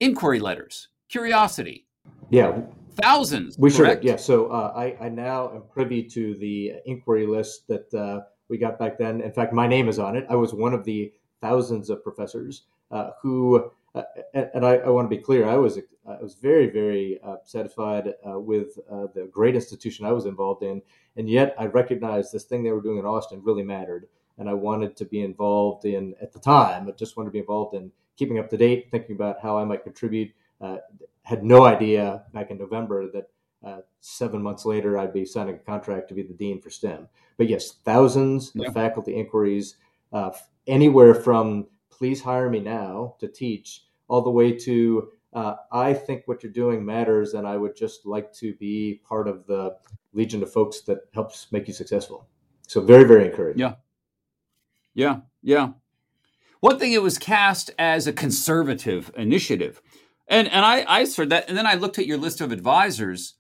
inquiry 0.01 0.39
letters, 0.39 0.89
curiosity. 1.09 1.87
Yeah. 2.29 2.61
Thousands. 2.97 3.59
We 3.59 3.73
correct? 3.73 4.03
sure. 4.03 4.13
Yeah. 4.13 4.17
So 4.17 4.49
uh, 4.49 4.75
I, 4.77 5.07
I 5.07 5.09
now 5.09 5.51
am 5.55 5.63
privy 5.73 6.03
to 6.09 6.35
the 6.35 6.75
inquiry 6.85 7.27
list 7.27 7.69
that 7.69 7.93
uh, 7.95 8.21
we 8.51 8.59
got 8.59 8.79
back 8.79 8.99
then. 8.99 9.23
In 9.23 9.33
fact, 9.33 9.55
my 9.55 9.67
name 9.67 9.89
is 9.89 9.99
on 9.99 10.15
it. 10.15 10.27
I 10.29 10.37
was 10.37 10.53
one 10.53 10.75
of 10.75 10.85
the 10.85 11.11
thousands 11.41 11.89
of 11.89 12.05
professors 12.05 12.65
uh, 12.91 13.13
who, 13.23 13.71
uh, 13.95 14.03
and, 14.35 14.67
I, 14.67 14.77
I, 14.77 14.91
want 14.91 15.11
to 15.11 15.17
be 15.17 15.23
clear, 15.23 15.49
I 15.49 15.57
was 15.57 15.79
I 16.07 16.21
was 16.21 16.35
very 16.35 16.69
very 16.69 17.19
uh, 17.25 17.37
satisfied 17.45 18.13
uh, 18.29 18.39
with 18.39 18.75
the 19.15 19.31
great 19.33 19.55
institution 19.55 20.05
I 20.05 20.13
was 20.13 20.27
involved 20.27 20.63
in, 20.63 20.83
and 21.17 21.31
yet 21.31 21.55
I 21.59 21.67
recognized 21.67 22.33
this 22.33 22.45
thing 22.45 22.63
they 22.63 22.73
were 22.73 22.83
doing 22.83 22.99
in 22.99 23.07
Austin 23.07 23.41
really 23.43 23.63
mattered, 23.63 24.07
and 24.41 24.49
I 24.49 24.55
wanted 24.55 24.97
to 24.97 25.05
be 25.05 25.23
involved 25.23 25.85
in 25.85 26.15
at 26.21 26.33
the 26.33 26.41
time. 26.41 26.89
I 26.89 26.93
just 26.93 27.17
wanted 27.17 27.29
to 27.29 27.33
be 27.33 27.39
involved 27.39 27.75
in 27.75 27.93
keeping 28.17 28.39
up 28.39 28.49
to 28.51 28.57
date, 28.57 28.89
thinking 28.91 29.15
about 29.15 29.41
how 29.41 29.57
I 29.57 29.65
might 29.65 29.85
contribute. 29.85 30.33
Uh, 30.61 30.79
had 31.23 31.45
no 31.45 31.65
idea 31.65 32.25
back 32.33 32.51
in 32.51 32.59
November 32.59 33.11
that 33.13 33.29
uh, 33.65 33.81
seven 34.01 34.43
months 34.43 34.65
later 34.65 34.99
I'd 34.99 35.13
be 35.13 35.25
signing 35.27 35.55
a 35.55 35.59
contract 35.59 36.09
to 36.09 36.15
be 36.15 36.23
the 36.23 36.35
dean 36.35 36.61
for 36.61 36.71
STEM. 36.71 37.07
But 37.37 37.49
yes, 37.49 37.75
thousands 37.85 38.53
yeah. 38.55 38.69
of 38.69 38.75
faculty 38.75 39.15
inquiries, 39.15 39.77
uh, 40.13 40.31
anywhere 40.67 41.15
from 41.15 41.67
please 41.91 42.23
hire 42.23 42.49
me 42.49 42.61
now 42.61 43.17
to 43.21 43.29
teach, 43.29 43.85
all 44.09 44.23
the 44.23 44.31
way 44.31 44.53
to 44.53 45.13
uh, 45.33 45.57
I 45.71 45.93
think 45.93 46.23
what 46.25 46.43
you're 46.43 46.53
doing 46.53 46.85
matters, 46.85 47.35
and 47.35 47.47
I 47.47 47.57
would 47.57 47.77
just 47.77 48.05
like 48.07 48.33
to 48.35 48.55
be 48.55 49.01
part 49.07 49.29
of 49.29 49.47
the 49.47 49.77
legion 50.13 50.43
of 50.43 50.53
folks 50.53 50.81
that 50.83 51.01
helps 51.15 51.53
make 51.53 51.69
you 51.69 51.75
successful. 51.75 52.27
So 52.67 52.81
very, 52.81 53.05
very 53.05 53.27
encouraging. 53.27 53.61
Yeah, 53.61 53.75
yeah, 54.95 55.21
yeah. 55.43 55.71
One 56.61 56.79
thing 56.79 56.93
it 56.93 57.03
was 57.03 57.19
cast 57.19 57.71
as 57.79 58.07
a 58.07 58.13
conservative 58.13 59.11
initiative, 59.17 59.81
and 60.29 60.49
and 60.49 60.65
I 60.65 60.85
I 60.87 61.07
heard 61.07 61.31
that, 61.31 61.49
and 61.49 61.57
then 61.57 61.67
I 61.67 61.75
looked 61.75 61.99
at 61.99 62.07
your 62.07 62.19
list 62.19 62.41
of 62.41 62.53
advisors. 62.53 63.35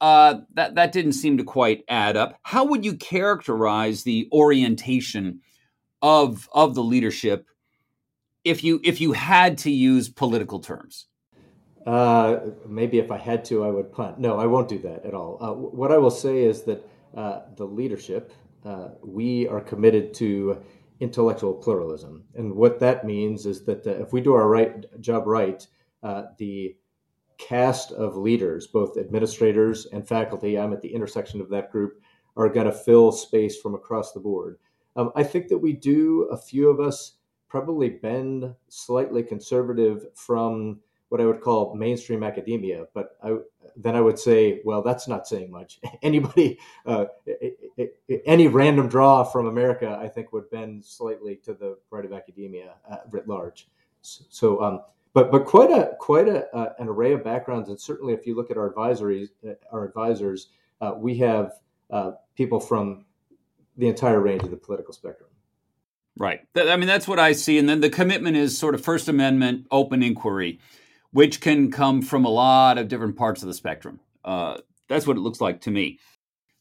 Uh, 0.00 0.40
that 0.54 0.74
that 0.74 0.92
didn't 0.92 1.12
seem 1.12 1.38
to 1.38 1.44
quite 1.44 1.84
add 1.88 2.16
up. 2.16 2.38
How 2.42 2.64
would 2.64 2.84
you 2.84 2.96
characterize 2.96 4.02
the 4.02 4.28
orientation 4.32 5.40
of 6.02 6.48
of 6.52 6.74
the 6.74 6.82
leadership 6.82 7.46
if 8.42 8.64
you 8.64 8.80
if 8.82 9.00
you 9.00 9.12
had 9.12 9.56
to 9.58 9.70
use 9.70 10.08
political 10.08 10.58
terms? 10.58 11.06
Uh, 11.86 12.40
maybe 12.66 12.98
if 12.98 13.10
I 13.10 13.18
had 13.18 13.44
to, 13.46 13.64
I 13.64 13.70
would 13.70 13.92
punt. 13.92 14.18
No, 14.18 14.38
I 14.38 14.46
won't 14.46 14.68
do 14.68 14.78
that 14.78 15.04
at 15.04 15.14
all. 15.14 15.38
Uh, 15.40 15.52
what 15.52 15.92
I 15.92 15.98
will 15.98 16.10
say 16.10 16.42
is 16.42 16.62
that 16.62 16.88
uh, 17.14 17.40
the 17.56 17.64
leadership, 17.64 18.32
uh, 18.64 18.88
we 19.02 19.46
are 19.48 19.60
committed 19.60 20.14
to 20.14 20.62
intellectual 21.00 21.54
pluralism. 21.54 22.24
And 22.34 22.54
what 22.54 22.80
that 22.80 23.04
means 23.04 23.46
is 23.46 23.64
that 23.64 23.86
uh, 23.86 23.90
if 23.90 24.12
we 24.12 24.20
do 24.20 24.34
our 24.34 24.48
right 24.48 24.84
job 25.00 25.26
right, 25.26 25.66
uh, 26.02 26.24
the 26.38 26.76
cast 27.38 27.92
of 27.92 28.16
leaders, 28.16 28.66
both 28.66 28.96
administrators 28.96 29.86
and 29.86 30.06
faculty, 30.06 30.58
I'm 30.58 30.72
at 30.72 30.82
the 30.82 30.94
intersection 30.94 31.40
of 31.40 31.50
that 31.50 31.72
group, 31.72 32.00
are 32.36 32.48
going 32.48 32.66
to 32.66 32.72
fill 32.72 33.12
space 33.12 33.60
from 33.60 33.74
across 33.74 34.12
the 34.12 34.20
board. 34.20 34.58
Um, 34.96 35.10
I 35.16 35.24
think 35.24 35.48
that 35.48 35.58
we 35.58 35.72
do, 35.72 36.28
a 36.30 36.36
few 36.36 36.70
of 36.70 36.80
us 36.80 37.16
probably 37.48 37.88
bend 37.88 38.54
slightly 38.68 39.22
conservative 39.22 40.06
from 40.14 40.80
what 41.14 41.20
I 41.20 41.26
would 41.26 41.42
call 41.42 41.76
mainstream 41.76 42.24
academia. 42.24 42.86
But 42.92 43.16
I, 43.22 43.36
then 43.76 43.94
I 43.94 44.00
would 44.00 44.18
say, 44.18 44.62
well, 44.64 44.82
that's 44.82 45.06
not 45.06 45.28
saying 45.28 45.48
much. 45.48 45.78
Anybody, 46.02 46.58
uh, 46.86 47.04
any 48.26 48.48
random 48.48 48.88
draw 48.88 49.22
from 49.22 49.46
America, 49.46 49.96
I 50.02 50.08
think, 50.08 50.32
would 50.32 50.50
bend 50.50 50.84
slightly 50.84 51.36
to 51.44 51.54
the 51.54 51.78
right 51.90 52.04
of 52.04 52.12
academia 52.12 52.74
uh, 52.90 52.96
writ 53.12 53.28
large. 53.28 53.68
So, 54.02 54.60
um, 54.60 54.80
but 55.12 55.30
but 55.30 55.44
quite 55.44 55.70
a 55.70 55.94
quite 56.00 56.26
a, 56.26 56.52
uh, 56.52 56.72
an 56.80 56.88
array 56.88 57.12
of 57.12 57.22
backgrounds, 57.22 57.68
and 57.68 57.80
certainly 57.80 58.12
if 58.12 58.26
you 58.26 58.34
look 58.34 58.50
at 58.50 58.56
our 58.56 58.72
advisories, 58.74 59.28
uh, 59.48 59.52
our 59.70 59.84
advisors, 59.84 60.48
uh, 60.80 60.94
we 60.96 61.16
have 61.18 61.52
uh, 61.90 62.10
people 62.36 62.58
from 62.58 63.04
the 63.76 63.86
entire 63.86 64.18
range 64.18 64.42
of 64.42 64.50
the 64.50 64.56
political 64.56 64.92
spectrum. 64.92 65.30
Right. 66.16 66.40
I 66.56 66.76
mean, 66.76 66.86
that's 66.86 67.08
what 67.08 67.18
I 67.18 67.32
see. 67.32 67.58
And 67.58 67.68
then 67.68 67.80
the 67.80 67.90
commitment 67.90 68.36
is 68.36 68.56
sort 68.56 68.74
of 68.74 68.84
First 68.84 69.08
Amendment 69.08 69.66
open 69.70 70.02
inquiry, 70.02 70.60
which 71.14 71.40
can 71.40 71.70
come 71.70 72.02
from 72.02 72.24
a 72.24 72.28
lot 72.28 72.76
of 72.76 72.88
different 72.88 73.14
parts 73.14 73.40
of 73.40 73.46
the 73.46 73.54
spectrum. 73.54 74.00
Uh, 74.24 74.58
that's 74.88 75.06
what 75.06 75.16
it 75.16 75.20
looks 75.20 75.40
like 75.40 75.60
to 75.60 75.70
me. 75.70 76.00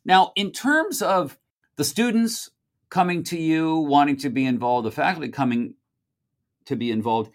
Now, 0.05 0.31
in 0.35 0.51
terms 0.51 1.01
of 1.01 1.39
the 1.75 1.83
students 1.83 2.51
coming 2.89 3.23
to 3.23 3.37
you, 3.37 3.77
wanting 3.77 4.15
to 4.17 4.29
be 4.29 4.45
involved, 4.45 4.85
the 4.85 4.91
faculty 4.91 5.29
coming 5.29 5.73
to 6.65 6.75
be 6.75 6.91
involved, 6.91 7.31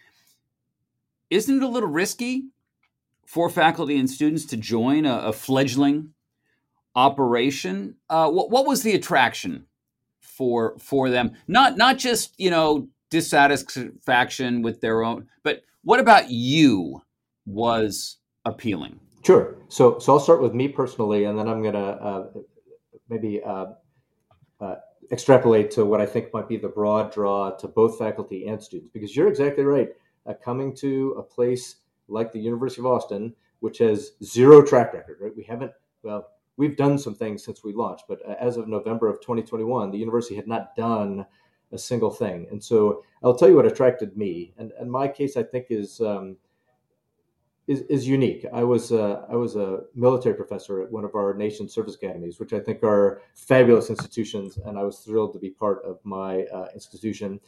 isn't 1.28 1.56
it 1.56 1.62
a 1.64 1.66
little 1.66 1.88
risky 1.88 2.44
for 3.26 3.50
faculty 3.50 3.98
and 3.98 4.08
students 4.08 4.44
to 4.46 4.56
join 4.56 5.04
a, 5.04 5.18
a 5.18 5.32
fledgling 5.32 6.14
operation? 6.94 7.96
Uh, 8.08 8.30
what, 8.30 8.48
what 8.48 8.64
was 8.64 8.84
the 8.84 8.94
attraction 8.94 9.66
for 10.20 10.78
for 10.78 11.10
them? 11.10 11.32
Not 11.48 11.76
not 11.76 11.98
just 11.98 12.38
you 12.38 12.50
know 12.50 12.86
dissatisfaction 13.10 14.62
with 14.62 14.80
their 14.80 15.02
own, 15.02 15.26
but 15.42 15.64
what 15.82 15.98
about 15.98 16.30
you 16.30 17.02
was 17.48 18.18
appealing? 18.44 19.00
Sure. 19.24 19.56
So 19.68 19.98
so 19.98 20.14
I'll 20.14 20.20
start 20.20 20.40
with 20.40 20.54
me 20.54 20.68
personally, 20.68 21.24
and 21.24 21.38
then 21.38 21.48
I'm 21.48 21.62
gonna 21.62 21.78
uh, 21.78 22.26
maybe 23.08 23.42
uh, 23.42 23.66
uh, 24.60 24.76
extrapolate 25.10 25.70
to 25.72 25.84
what 25.84 26.00
I 26.00 26.06
think 26.06 26.32
might 26.32 26.48
be 26.48 26.56
the 26.56 26.68
broad 26.68 27.12
draw 27.12 27.50
to 27.56 27.68
both 27.68 27.98
faculty 27.98 28.46
and 28.46 28.62
students, 28.62 28.90
because 28.92 29.16
you're 29.16 29.28
exactly 29.28 29.64
right. 29.64 29.88
Uh, 30.26 30.34
coming 30.44 30.74
to 30.76 31.14
a 31.18 31.22
place 31.22 31.76
like 32.06 32.32
the 32.32 32.38
University 32.38 32.82
of 32.82 32.86
Austin, 32.86 33.34
which 33.60 33.78
has 33.78 34.12
zero 34.22 34.62
track 34.62 34.92
record, 34.92 35.16
right? 35.20 35.32
We 35.34 35.42
haven't 35.44 35.72
well 36.02 36.28
we've 36.58 36.76
done 36.76 36.98
some 36.98 37.14
things 37.14 37.44
since 37.44 37.64
we 37.64 37.72
launched, 37.72 38.04
but 38.08 38.20
uh, 38.28 38.34
as 38.38 38.58
of 38.58 38.68
November 38.68 39.08
of 39.08 39.20
2021, 39.20 39.90
the 39.90 39.96
university 39.96 40.34
had 40.34 40.46
not 40.46 40.76
done 40.76 41.24
a 41.72 41.78
single 41.78 42.10
thing. 42.10 42.46
And 42.50 42.62
so 42.62 43.04
I'll 43.22 43.36
tell 43.36 43.48
you 43.48 43.56
what 43.56 43.66
attracted 43.66 44.16
me. 44.16 44.52
And, 44.58 44.72
and 44.78 44.90
my 44.90 45.08
case, 45.08 45.36
I 45.36 45.44
think, 45.44 45.66
is 45.70 46.00
um, 46.00 46.36
is, 47.68 47.82
is 47.82 48.08
unique. 48.08 48.46
I 48.52 48.64
was 48.64 48.90
uh, 48.90 49.26
I 49.30 49.36
was 49.36 49.54
a 49.54 49.80
military 49.94 50.34
professor 50.34 50.80
at 50.80 50.90
one 50.90 51.04
of 51.04 51.14
our 51.14 51.34
nation's 51.34 51.74
service 51.74 51.94
academies, 51.94 52.40
which 52.40 52.54
I 52.54 52.60
think 52.60 52.82
are 52.82 53.20
fabulous 53.34 53.90
institutions, 53.90 54.58
and 54.64 54.78
I 54.78 54.84
was 54.84 55.00
thrilled 55.00 55.34
to 55.34 55.38
be 55.38 55.50
part 55.50 55.84
of 55.84 56.00
my 56.02 56.44
uh, 56.44 56.68
institution. 56.74 57.38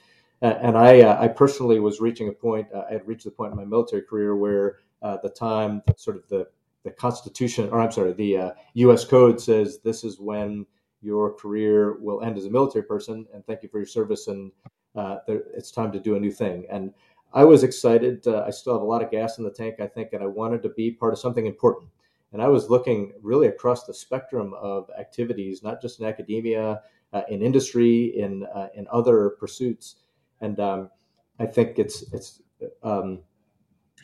Uh, 0.43 0.59
and 0.63 0.77
I 0.77 1.01
uh, 1.01 1.21
I 1.21 1.29
personally 1.29 1.81
was 1.81 2.01
reaching 2.01 2.29
a 2.29 2.33
point. 2.33 2.69
Uh, 2.73 2.85
I 2.89 2.93
had 2.93 3.09
reached 3.09 3.25
the 3.25 3.31
point 3.31 3.53
in 3.53 3.57
my 3.57 3.65
military 3.65 4.03
career 4.03 4.37
where 4.37 4.77
uh, 5.01 5.17
the 5.23 5.31
time, 5.31 5.83
sort 5.97 6.19
of 6.19 6.29
the 6.29 6.47
the 6.85 6.91
Constitution, 6.91 7.71
or 7.71 7.81
I'm 7.81 7.91
sorry, 7.91 8.13
the 8.13 8.55
U.S. 8.75 9.05
Code 9.05 9.41
says 9.41 9.81
this 9.83 10.05
is 10.05 10.21
when 10.21 10.67
your 11.03 11.35
career 11.35 11.99
will 11.99 12.23
end 12.23 12.37
as 12.37 12.45
a 12.45 12.51
military 12.51 12.85
person, 12.85 13.27
and 13.33 13.45
thank 13.47 13.63
you 13.63 13.71
for 13.71 13.79
your 13.79 13.87
service, 13.87 14.29
and 14.29 14.53
there, 14.95 15.45
it's 15.55 15.71
time 15.71 15.93
to 15.93 16.01
do 16.01 16.17
a 16.17 16.21
new 16.21 16.31
thing. 16.31 16.67
And 16.71 16.93
I 17.33 17.45
was 17.45 17.63
excited. 17.63 18.27
Uh, 18.27 18.45
I 18.47 18.51
still 18.51 18.73
have 18.73 18.83
a 18.83 18.87
lot 18.87 19.03
of 19.03 19.11
gas 19.11 19.39
in 19.39 19.45
the 19.45 19.51
tank, 19.51 19.77
I 19.81 19.87
think, 19.87 20.13
and 20.13 20.23
I 20.23 20.27
wanted 20.27 20.63
to 20.65 20.71
be 20.71 20.91
part 20.91 21.13
of 21.13 21.19
something 21.19 21.47
important. 21.47 21.89
And 22.33 22.43
I 22.43 22.49
was 22.49 22.71
looking 22.71 23.13
really 23.23 23.49
across 23.49 23.85
the 23.85 23.95
spectrum 23.95 24.55
of 24.55 24.89
activities, 24.99 25.63
not 25.63 25.81
just 25.83 26.01
in 26.01 26.07
academia, 26.07 26.81
uh, 27.13 27.23
in 27.29 27.43
industry, 27.43 28.19
in 28.19 28.45
uh, 28.55 28.69
in 28.75 28.87
other 28.91 29.31
pursuits. 29.41 29.97
And 30.41 30.59
um, 30.61 30.91
I 31.39 31.47
think 31.47 31.79
it's 31.79 32.13
it's 32.13 32.43
um, 32.83 33.21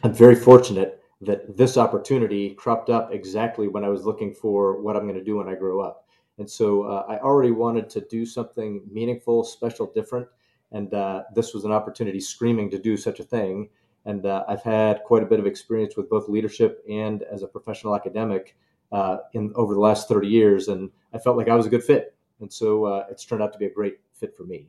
I'm 0.02 0.12
very 0.12 0.34
fortunate 0.34 1.00
that 1.22 1.56
this 1.56 1.76
opportunity 1.76 2.50
cropped 2.50 2.90
up 2.90 3.12
exactly 3.12 3.68
when 3.68 3.84
I 3.84 3.88
was 3.88 4.04
looking 4.04 4.34
for 4.34 4.80
what 4.82 4.96
I'm 4.96 5.02
going 5.02 5.18
to 5.18 5.24
do 5.24 5.36
when 5.36 5.48
I 5.48 5.54
grow 5.54 5.80
up. 5.80 6.06
And 6.38 6.50
so 6.50 6.82
uh, 6.82 7.06
I 7.08 7.18
already 7.18 7.52
wanted 7.52 7.88
to 7.90 8.02
do 8.02 8.26
something 8.26 8.82
meaningful, 8.90 9.42
special, 9.42 9.90
different. 9.94 10.28
And 10.76 10.92
uh, 10.92 11.22
this 11.34 11.54
was 11.54 11.64
an 11.64 11.72
opportunity 11.72 12.20
screaming 12.20 12.70
to 12.70 12.78
do 12.78 12.98
such 12.98 13.18
a 13.18 13.24
thing. 13.24 13.70
And 14.04 14.26
uh, 14.26 14.44
I've 14.46 14.62
had 14.62 15.02
quite 15.04 15.22
a 15.22 15.26
bit 15.26 15.40
of 15.40 15.46
experience 15.46 15.96
with 15.96 16.10
both 16.10 16.28
leadership 16.28 16.84
and 16.88 17.22
as 17.22 17.42
a 17.42 17.46
professional 17.46 17.96
academic 17.96 18.56
uh, 18.92 19.18
in 19.32 19.52
over 19.56 19.72
the 19.72 19.80
last 19.80 20.06
30 20.06 20.28
years. 20.28 20.68
And 20.68 20.90
I 21.14 21.18
felt 21.18 21.38
like 21.38 21.48
I 21.48 21.54
was 21.54 21.64
a 21.64 21.70
good 21.70 21.82
fit. 21.82 22.14
And 22.40 22.52
so 22.52 22.84
uh, 22.84 23.06
it's 23.10 23.24
turned 23.24 23.42
out 23.42 23.54
to 23.54 23.58
be 23.58 23.64
a 23.64 23.72
great 23.72 24.00
fit 24.12 24.36
for 24.36 24.44
me. 24.44 24.68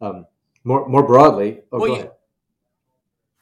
Um, 0.00 0.26
more, 0.64 0.88
more 0.88 1.06
broadly, 1.06 1.60
oh, 1.70 1.78
well, 1.78 1.80
go 1.80 1.86
you, 1.86 2.00
ahead. 2.00 2.12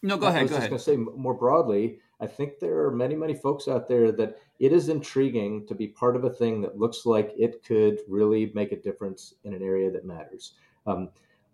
No, 0.02 0.16
go 0.16 0.26
ahead. 0.26 0.40
I 0.40 0.42
was 0.42 0.50
go 0.50 0.56
just 0.56 0.68
going 0.68 0.78
to 0.78 0.84
say 0.84 0.96
more 0.96 1.34
broadly, 1.34 2.00
I 2.20 2.26
think 2.26 2.58
there 2.58 2.84
are 2.84 2.90
many, 2.90 3.14
many 3.14 3.34
folks 3.34 3.68
out 3.68 3.86
there 3.86 4.10
that 4.12 4.36
it 4.58 4.72
is 4.72 4.88
intriguing 4.88 5.66
to 5.68 5.74
be 5.74 5.86
part 5.86 6.16
of 6.16 6.24
a 6.24 6.30
thing 6.30 6.60
that 6.62 6.78
looks 6.78 7.06
like 7.06 7.32
it 7.38 7.62
could 7.64 8.00
really 8.08 8.50
make 8.54 8.72
a 8.72 8.80
difference 8.80 9.34
in 9.44 9.54
an 9.54 9.62
area 9.62 9.90
that 9.90 10.04
matters. 10.04 10.54
Um, 10.86 11.10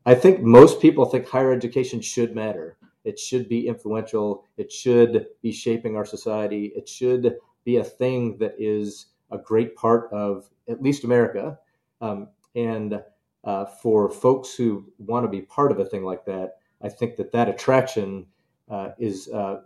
I 0.06 0.14
think 0.14 0.40
most 0.40 0.80
people 0.80 1.04
think 1.04 1.28
higher 1.28 1.52
education 1.52 2.00
should 2.00 2.34
matter. 2.34 2.78
It 3.02 3.18
should 3.18 3.48
be 3.48 3.66
influential. 3.66 4.44
It 4.56 4.70
should 4.70 5.26
be 5.42 5.50
shaping 5.50 5.96
our 5.96 6.04
society. 6.04 6.72
It 6.76 6.88
should 6.88 7.36
be 7.64 7.78
a 7.78 7.84
thing 7.84 8.38
that 8.38 8.54
is 8.56 9.06
a 9.32 9.38
great 9.38 9.74
part 9.74 10.08
of 10.12 10.48
at 10.68 10.80
least 10.80 11.02
America. 11.02 11.58
Um, 12.00 12.28
and 12.54 13.02
uh, 13.42 13.64
for 13.64 14.08
folks 14.08 14.54
who 14.54 14.86
want 14.98 15.24
to 15.24 15.28
be 15.28 15.42
part 15.42 15.72
of 15.72 15.80
a 15.80 15.84
thing 15.84 16.04
like 16.04 16.24
that, 16.26 16.58
I 16.82 16.88
think 16.88 17.16
that 17.16 17.32
that 17.32 17.48
attraction 17.48 18.26
uh, 18.70 18.90
is 18.98 19.28
uh, 19.28 19.62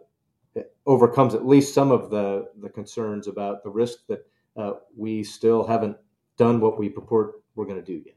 overcomes 0.87 1.35
at 1.35 1.47
least 1.47 1.75
some 1.75 1.91
of 1.91 2.09
the, 2.09 2.49
the 2.63 2.71
concerns 2.71 3.29
about 3.29 3.63
the 3.63 3.71
risk 3.71 4.07
that 4.09 4.27
uh, 4.57 4.73
we 4.97 5.23
still 5.23 5.67
haven't 5.67 5.99
done 6.39 6.61
what 6.61 6.79
we 6.79 6.89
purport 6.89 7.43
we're 7.55 7.67
going 7.67 7.77
to 7.77 7.85
do 7.85 8.03
yet. 8.07 8.15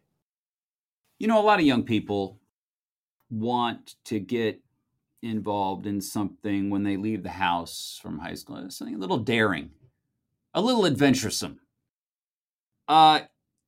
You 1.20 1.28
know, 1.28 1.40
a 1.40 1.44
lot 1.46 1.60
of 1.60 1.66
young 1.66 1.84
people 1.84 2.40
want 3.30 3.96
to 4.06 4.20
get 4.20 4.62
involved 5.22 5.88
in 5.88 6.02
something 6.02 6.70
when 6.70 6.84
they 6.84 6.98
leave 6.98 7.24
the 7.24 7.30
house 7.30 8.00
from 8.02 8.20
high 8.20 8.34
school, 8.34 8.70
something 8.70 8.96
a 8.96 9.00
little 9.00 9.18
daring, 9.18 9.72
a 10.54 10.62
little 10.62 10.86
adventuresome. 10.86 11.60
Uh, 12.88 13.22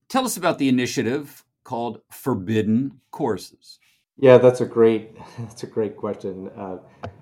tell 0.09 0.25
us 0.25 0.37
about 0.37 0.57
the 0.57 0.67
initiative 0.67 1.45
called 1.63 2.01
Forbidden 2.11 2.99
Courses. 3.11 3.79
Yeah, 4.17 4.37
that's 4.37 4.61
a 4.61 4.65
great 4.65 5.17
that's 5.39 5.63
a 5.63 5.67
great 5.67 5.97
question, 5.97 6.49
uh, 6.57 6.77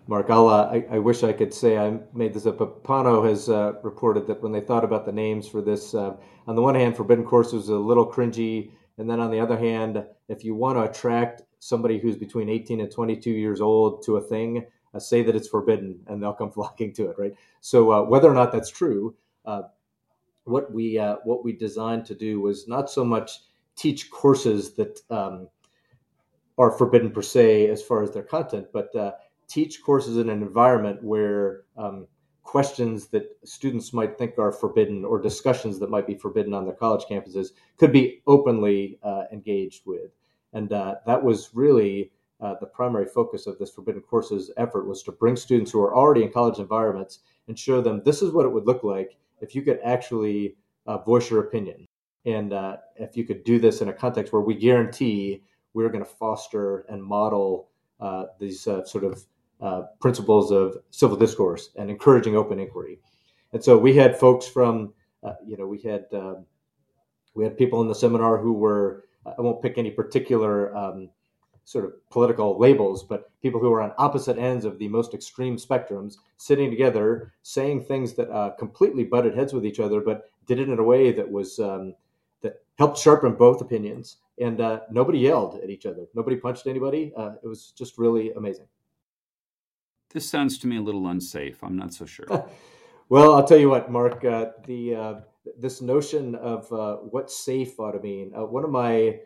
Mark. 0.08 0.30
I'll, 0.30 0.48
uh, 0.48 0.66
I, 0.66 0.86
I 0.92 1.00
wish 1.00 1.24
I 1.24 1.34
could 1.34 1.54
say 1.54 1.78
I 1.78 2.00
made 2.14 2.34
this 2.34 2.46
up, 2.46 2.58
but 2.58 2.84
Pano 2.84 3.28
has 3.28 3.50
uh, 3.50 3.74
reported 3.84 4.28
that 4.28 4.42
when 4.42 4.52
they 4.52 4.62
thought 4.62 4.84
about 4.84 5.06
the 5.06 5.12
names 5.12 5.48
for 5.48 5.62
this, 5.62 5.96
uh, 5.96 6.16
on 6.46 6.56
the 6.56 6.62
one 6.62 6.76
hand, 6.76 6.96
Forbidden 6.96 7.26
Course 7.26 7.52
was 7.52 7.70
a 7.70 7.76
little 7.76 8.06
cringy, 8.06 8.72
and 8.98 9.10
then 9.10 9.20
on 9.20 9.32
the 9.32 9.40
other 9.40 9.58
hand, 9.58 10.04
if 10.30 10.44
you 10.44 10.56
want 10.56 10.78
to 10.78 10.84
attract 10.84 11.44
somebody 11.60 12.00
who's 12.00 12.18
between 12.18 12.50
18 12.50 12.82
and 12.82 12.92
22 12.92 13.32
years 13.32 13.62
old 13.62 14.04
to 14.04 14.18
a 14.18 14.22
thing, 14.22 14.66
uh, 14.94 15.00
say 15.00 15.24
that 15.24 15.36
it's 15.36 15.48
forbidden, 15.48 16.00
and 16.08 16.22
they'll 16.22 16.34
come 16.34 16.52
flocking 16.54 16.94
to 16.94 17.10
it, 17.10 17.16
right? 17.18 17.34
So 17.62 17.92
uh, 17.92 18.04
whether 18.04 18.30
or 18.30 18.36
not 18.36 18.52
that's 18.52 18.70
true, 18.70 19.16
what 20.46 20.72
we 20.74 20.98
what 21.24 21.44
we 21.44 21.54
designed 21.54 22.06
to 22.06 22.16
do 22.16 22.42
was 22.42 22.68
not 22.68 22.90
so 22.90 23.04
much 23.04 23.40
teach 23.76 24.12
courses 24.12 24.74
that 24.76 25.00
um, 25.10 25.48
are 26.58 26.72
forbidden 26.72 27.12
per 27.12 27.22
se 27.22 27.70
as 27.70 27.82
far 27.82 28.04
as 28.04 28.12
their 28.12 28.24
content, 28.24 28.68
but 28.72 28.96
uh, 28.96 29.12
teach 29.48 29.82
courses 29.82 30.18
in 30.18 30.30
an 30.30 30.42
environment 30.42 31.04
where 31.04 31.64
um, 31.78 32.08
questions 32.44 33.08
that 33.08 33.38
students 33.44 33.94
might 33.94 34.18
think 34.18 34.38
are 34.38 34.52
forbidden 34.52 35.04
or 35.06 35.20
discussions 35.20 35.80
that 35.80 35.90
might 35.90 36.06
be 36.06 36.16
forbidden 36.16 36.54
on 36.54 36.66
their 36.66 36.76
college 36.76 37.06
campuses 37.10 37.52
could 37.78 37.92
be 37.92 38.22
openly 38.28 39.00
uh, 39.04 39.24
engaged 39.32 39.84
with. 39.86 40.12
And 40.52 40.72
uh, 40.72 40.96
that 41.06 41.24
was 41.24 41.50
really 41.54 42.12
uh, 42.42 42.56
the 42.60 42.66
primary 42.66 43.06
focus 43.06 43.48
of 43.48 43.58
this 43.58 43.72
Forbidden 43.72 44.02
Courses 44.02 44.52
effort 44.58 44.86
was 44.86 45.02
to 45.04 45.12
bring 45.12 45.36
students 45.36 45.72
who 45.72 45.82
are 45.82 45.96
already 45.96 46.24
in 46.24 46.32
college 46.32 46.60
environments 46.60 47.20
and 47.48 47.58
show 47.58 47.82
them 47.82 48.02
this 48.04 48.22
is 48.22 48.32
what 48.32 48.46
it 48.46 48.50
would 48.50 48.68
look 48.68 48.84
like 48.84 49.18
if 49.42 49.56
you 49.56 49.62
could 49.62 49.80
actually 49.84 50.56
uh, 50.86 50.98
voice 50.98 51.30
your 51.30 51.40
opinion. 51.40 51.88
And 52.26 52.54
uh, 52.54 52.78
if 52.98 53.18
you 53.18 53.24
could 53.24 53.44
do 53.44 53.60
this 53.60 53.82
in 53.82 53.90
a 53.90 53.94
context 53.94 54.32
where 54.32 54.42
we 54.42 54.56
guarantee 54.56 55.42
we're 55.74 55.90
going 55.90 56.04
to 56.04 56.10
foster 56.10 56.82
and 56.90 57.04
model 57.04 57.70
uh, 58.00 58.26
these 58.40 58.62
sort 58.62 59.04
of 59.04 59.26
uh, 59.62 59.84
principles 60.02 60.52
of 60.52 60.78
civil 60.92 61.18
discourse 61.18 61.70
and 61.78 61.90
encouraging 61.90 62.36
open 62.36 62.60
inquiry. 62.60 63.00
And 63.54 63.64
so 63.64 63.78
we 63.78 63.96
had 63.96 64.20
folks 64.20 64.48
from, 64.48 64.94
uh, 65.24 65.34
you 65.46 65.58
know, 65.58 65.68
we 65.68 65.80
had 65.80 66.06
um, 66.14 66.46
we 67.36 67.44
had 67.44 67.58
people 67.58 67.82
in 67.82 67.88
the 67.88 67.96
seminar 67.96 68.38
who 68.38 68.54
were 68.54 69.06
I 69.26 69.42
won't 69.42 69.62
pick 69.62 69.78
any 69.78 69.92
particular 69.92 70.76
um, 70.76 71.10
sort 71.66 71.86
of 71.86 71.94
political 72.10 72.60
labels, 72.60 73.04
but 73.04 73.32
people 73.42 73.60
who 73.60 73.72
are 73.72 73.82
on 73.82 73.94
opposite 73.98 74.38
ends 74.38 74.66
of 74.66 74.78
the 74.80 74.88
most 74.88 75.14
extreme 75.14 75.56
spectrums 75.56 76.16
sitting 76.38 76.70
together, 76.70 77.34
saying 77.42 77.84
things 77.84 78.14
that 78.14 78.30
uh, 78.30 78.52
completely 78.60 79.04
butted 79.04 79.36
heads 79.36 79.54
with 79.54 79.66
each 79.66 79.80
other, 79.80 80.02
but 80.02 80.30
did 80.46 80.60
it 80.60 80.70
in 80.70 80.80
a 80.80 80.84
way 80.84 81.12
that 81.12 81.30
was 81.30 81.60
um, 81.60 81.96
that 82.42 82.62
helped 82.78 82.98
sharpen 82.98 83.34
both 83.34 83.62
opinions. 83.62 84.18
And 84.40 84.60
uh, 84.60 84.82
nobody 84.90 85.20
yelled 85.20 85.60
at 85.64 85.70
each 85.70 85.86
other. 85.86 86.08
Nobody 86.16 86.36
punched 86.36 86.66
anybody. 86.66 87.14
Uh, 87.16 87.34
it 87.44 87.48
was 87.48 87.72
just 87.78 88.00
really 88.00 88.32
amazing. 88.32 88.66
This 90.14 90.30
sounds 90.30 90.60
to 90.60 90.68
me 90.68 90.78
a 90.78 90.82
little 90.82 91.08
unsafe. 91.08 91.64
I'm 91.64 91.76
not 91.76 91.94
so 91.94 92.06
sure. 92.06 92.28
well, 93.10 93.34
I'll 93.34 93.44
tell 93.44 93.58
you 93.58 93.70
what, 93.70 93.92
Mark. 93.92 94.24
Uh, 94.24 94.52
the 94.66 94.96
uh, 94.96 95.14
this 95.58 95.82
notion 95.82 96.36
of 96.36 96.72
uh, 96.72 96.98
what 96.98 97.32
safe 97.32 97.80
ought 97.80 97.94
to 97.94 98.00
mean. 98.00 98.32
one 98.32 98.64
of 98.64 98.70
my 98.70 99.20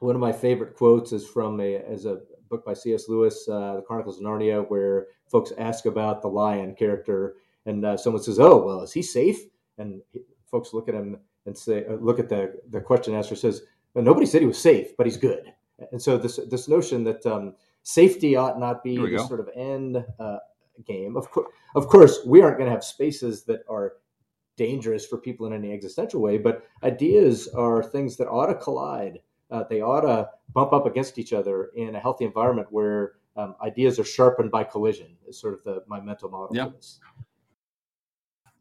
one 0.00 0.16
of 0.16 0.20
my 0.20 0.32
favorite 0.32 0.74
quotes 0.76 1.12
is 1.12 1.26
from 1.26 1.60
a 1.60 1.76
as 1.76 2.04
a 2.04 2.18
book 2.48 2.64
by 2.64 2.74
C.S. 2.74 3.08
Lewis, 3.08 3.48
uh, 3.48 3.76
The 3.76 3.82
Chronicles 3.82 4.18
of 4.18 4.24
Narnia, 4.24 4.68
where 4.68 5.06
folks 5.30 5.52
ask 5.56 5.86
about 5.86 6.20
the 6.20 6.28
lion 6.28 6.74
character, 6.74 7.36
and 7.64 7.84
uh, 7.84 7.96
someone 7.96 8.22
says, 8.22 8.40
"Oh, 8.40 8.60
well, 8.64 8.82
is 8.82 8.92
he 8.92 9.02
safe?" 9.02 9.38
And 9.78 10.02
he, 10.10 10.22
folks 10.50 10.74
look 10.74 10.88
at 10.88 10.96
him 10.96 11.16
and 11.46 11.56
say, 11.56 11.86
uh, 11.86 11.94
"Look 11.94 12.18
at 12.18 12.28
the 12.28 12.60
the 12.70 12.80
question 12.80 13.14
asker 13.14 13.36
says, 13.36 13.62
well, 13.94 14.04
nobody 14.04 14.26
said 14.26 14.40
he 14.40 14.48
was 14.48 14.58
safe, 14.58 14.96
but 14.96 15.06
he's 15.06 15.16
good." 15.16 15.52
And 15.92 16.02
so 16.02 16.18
this 16.18 16.40
this 16.50 16.66
notion 16.68 17.04
that 17.04 17.24
um, 17.24 17.54
safety 17.82 18.36
ought 18.36 18.58
not 18.58 18.82
be 18.82 18.96
the 18.96 19.24
sort 19.26 19.40
of 19.40 19.48
end 19.54 20.04
uh, 20.18 20.38
game. 20.86 21.16
Of 21.16 21.30
course, 21.30 21.50
of 21.74 21.88
course, 21.88 22.20
we 22.26 22.42
aren't 22.42 22.58
going 22.58 22.68
to 22.68 22.74
have 22.74 22.84
spaces 22.84 23.44
that 23.44 23.60
are 23.68 23.94
dangerous 24.56 25.06
for 25.06 25.16
people 25.18 25.46
in 25.46 25.52
any 25.52 25.72
existential 25.72 26.20
way, 26.20 26.38
but 26.38 26.62
ideas 26.82 27.48
are 27.48 27.82
things 27.82 28.16
that 28.16 28.28
ought 28.28 28.46
to 28.46 28.54
collide 28.54 29.20
uh, 29.50 29.64
they 29.68 29.80
ought 29.80 30.02
to 30.02 30.28
bump 30.54 30.72
up 30.72 30.86
against 30.86 31.18
each 31.18 31.32
other 31.32 31.70
in 31.76 31.94
a 31.94 32.00
healthy 32.00 32.24
environment 32.24 32.68
where 32.70 33.12
um, 33.36 33.54
ideas 33.62 33.98
are 33.98 34.04
sharpened 34.04 34.50
by 34.50 34.64
collision. 34.64 35.16
Is 35.28 35.40
sort 35.40 35.54
of 35.54 35.64
the 35.64 35.82
my 35.86 36.00
mental 36.00 36.30
model. 36.30 36.54
Yep. 36.54 36.80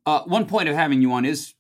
Uh, 0.06 0.24
one 0.24 0.46
point 0.46 0.70
of 0.70 0.76
having 0.76 1.02
you 1.02 1.12
on 1.14 1.26
is 1.26 1.54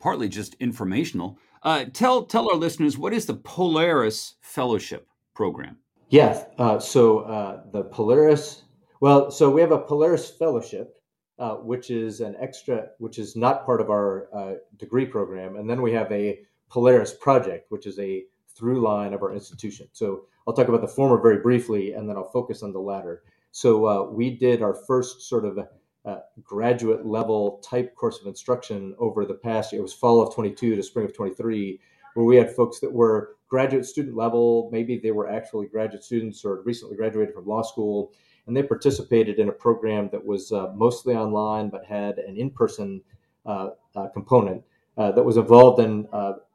partly 0.00 0.28
just 0.28 0.54
informational. 0.54 1.38
Uh, 1.62 1.84
tell 1.92 2.24
tell 2.24 2.50
our 2.50 2.56
listeners 2.56 2.98
what 2.98 3.12
is 3.12 3.26
the 3.26 3.34
Polaris 3.34 4.34
Fellowship 4.40 5.08
Program. 5.34 5.78
Yes. 6.14 6.44
Uh, 6.58 6.78
so 6.78 7.20
uh, 7.22 7.62
the 7.72 7.82
Polaris. 7.82 8.62
Well, 9.00 9.32
so 9.32 9.50
we 9.50 9.60
have 9.60 9.72
a 9.72 9.80
Polaris 9.80 10.30
Fellowship, 10.30 10.94
uh, 11.40 11.56
which 11.56 11.90
is 11.90 12.20
an 12.20 12.36
extra, 12.38 12.86
which 12.98 13.18
is 13.18 13.34
not 13.34 13.66
part 13.66 13.80
of 13.80 13.90
our 13.90 14.28
uh, 14.32 14.54
degree 14.76 15.06
program, 15.06 15.56
and 15.56 15.68
then 15.68 15.82
we 15.82 15.90
have 15.90 16.12
a 16.12 16.38
Polaris 16.70 17.14
Project, 17.20 17.66
which 17.72 17.84
is 17.84 17.98
a 17.98 18.22
through 18.56 18.80
line 18.80 19.12
of 19.12 19.22
our 19.22 19.34
institution. 19.34 19.88
So 19.90 20.26
I'll 20.46 20.54
talk 20.54 20.68
about 20.68 20.82
the 20.82 20.86
former 20.86 21.20
very 21.20 21.38
briefly, 21.38 21.94
and 21.94 22.08
then 22.08 22.16
I'll 22.16 22.30
focus 22.30 22.62
on 22.62 22.72
the 22.72 22.78
latter. 22.78 23.24
So 23.50 23.84
uh, 23.84 24.04
we 24.08 24.36
did 24.36 24.62
our 24.62 24.74
first 24.86 25.22
sort 25.22 25.44
of 25.44 25.58
uh, 26.04 26.18
graduate 26.44 27.04
level 27.04 27.60
type 27.68 27.96
course 27.96 28.20
of 28.20 28.28
instruction 28.28 28.94
over 29.00 29.24
the 29.24 29.34
past. 29.34 29.72
It 29.72 29.82
was 29.82 29.92
fall 29.92 30.22
of 30.22 30.32
22 30.32 30.76
to 30.76 30.82
spring 30.84 31.06
of 31.06 31.16
23, 31.16 31.80
where 32.14 32.26
we 32.26 32.36
had 32.36 32.54
folks 32.54 32.80
that 32.80 32.92
were 32.92 33.36
graduate 33.48 33.84
student 33.84 34.16
level. 34.16 34.68
Maybe 34.72 34.98
they 34.98 35.12
were 35.12 35.28
actually 35.28 35.66
graduate 35.66 36.02
students 36.02 36.44
or 36.44 36.62
recently 36.62 36.96
graduated 36.96 37.34
from 37.34 37.46
law 37.46 37.62
school, 37.62 38.12
and 38.46 38.56
they 38.56 38.62
participated 38.62 39.38
in 39.38 39.48
a 39.48 39.52
program 39.52 40.08
that 40.10 40.24
was 40.24 40.52
uh, 40.52 40.72
mostly 40.74 41.14
online 41.14 41.68
but 41.68 41.84
had 41.84 42.18
an 42.18 42.36
in 42.36 42.50
person 42.50 43.00
uh, 43.46 43.70
uh, 43.94 44.08
component. 44.08 44.62
Uh, 44.96 45.10
that 45.10 45.24
was 45.24 45.36
involved 45.36 45.80
in 45.80 46.06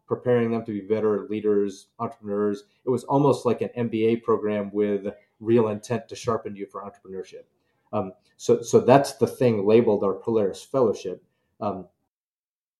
preparing 0.09 0.49
them 0.49 0.65
to 0.65 0.71
be 0.71 0.81
better 0.81 1.27
leaders, 1.29 1.87
entrepreneurs. 1.99 2.63
It 2.83 2.89
was 2.89 3.03
almost 3.03 3.45
like 3.45 3.61
an 3.61 3.69
MBA 3.77 4.23
program 4.23 4.71
with 4.73 5.05
real 5.39 5.67
intent 5.67 6.09
to 6.09 6.15
sharpen 6.15 6.55
you 6.55 6.65
for 6.65 6.81
entrepreneurship. 6.81 7.43
Um, 7.93 8.13
so, 8.35 8.61
so 8.61 8.79
that's 8.79 9.13
the 9.13 9.27
thing 9.27 9.65
labeled 9.65 10.03
our 10.03 10.15
Polaris 10.15 10.63
Fellowship. 10.63 11.23
Um, 11.61 11.85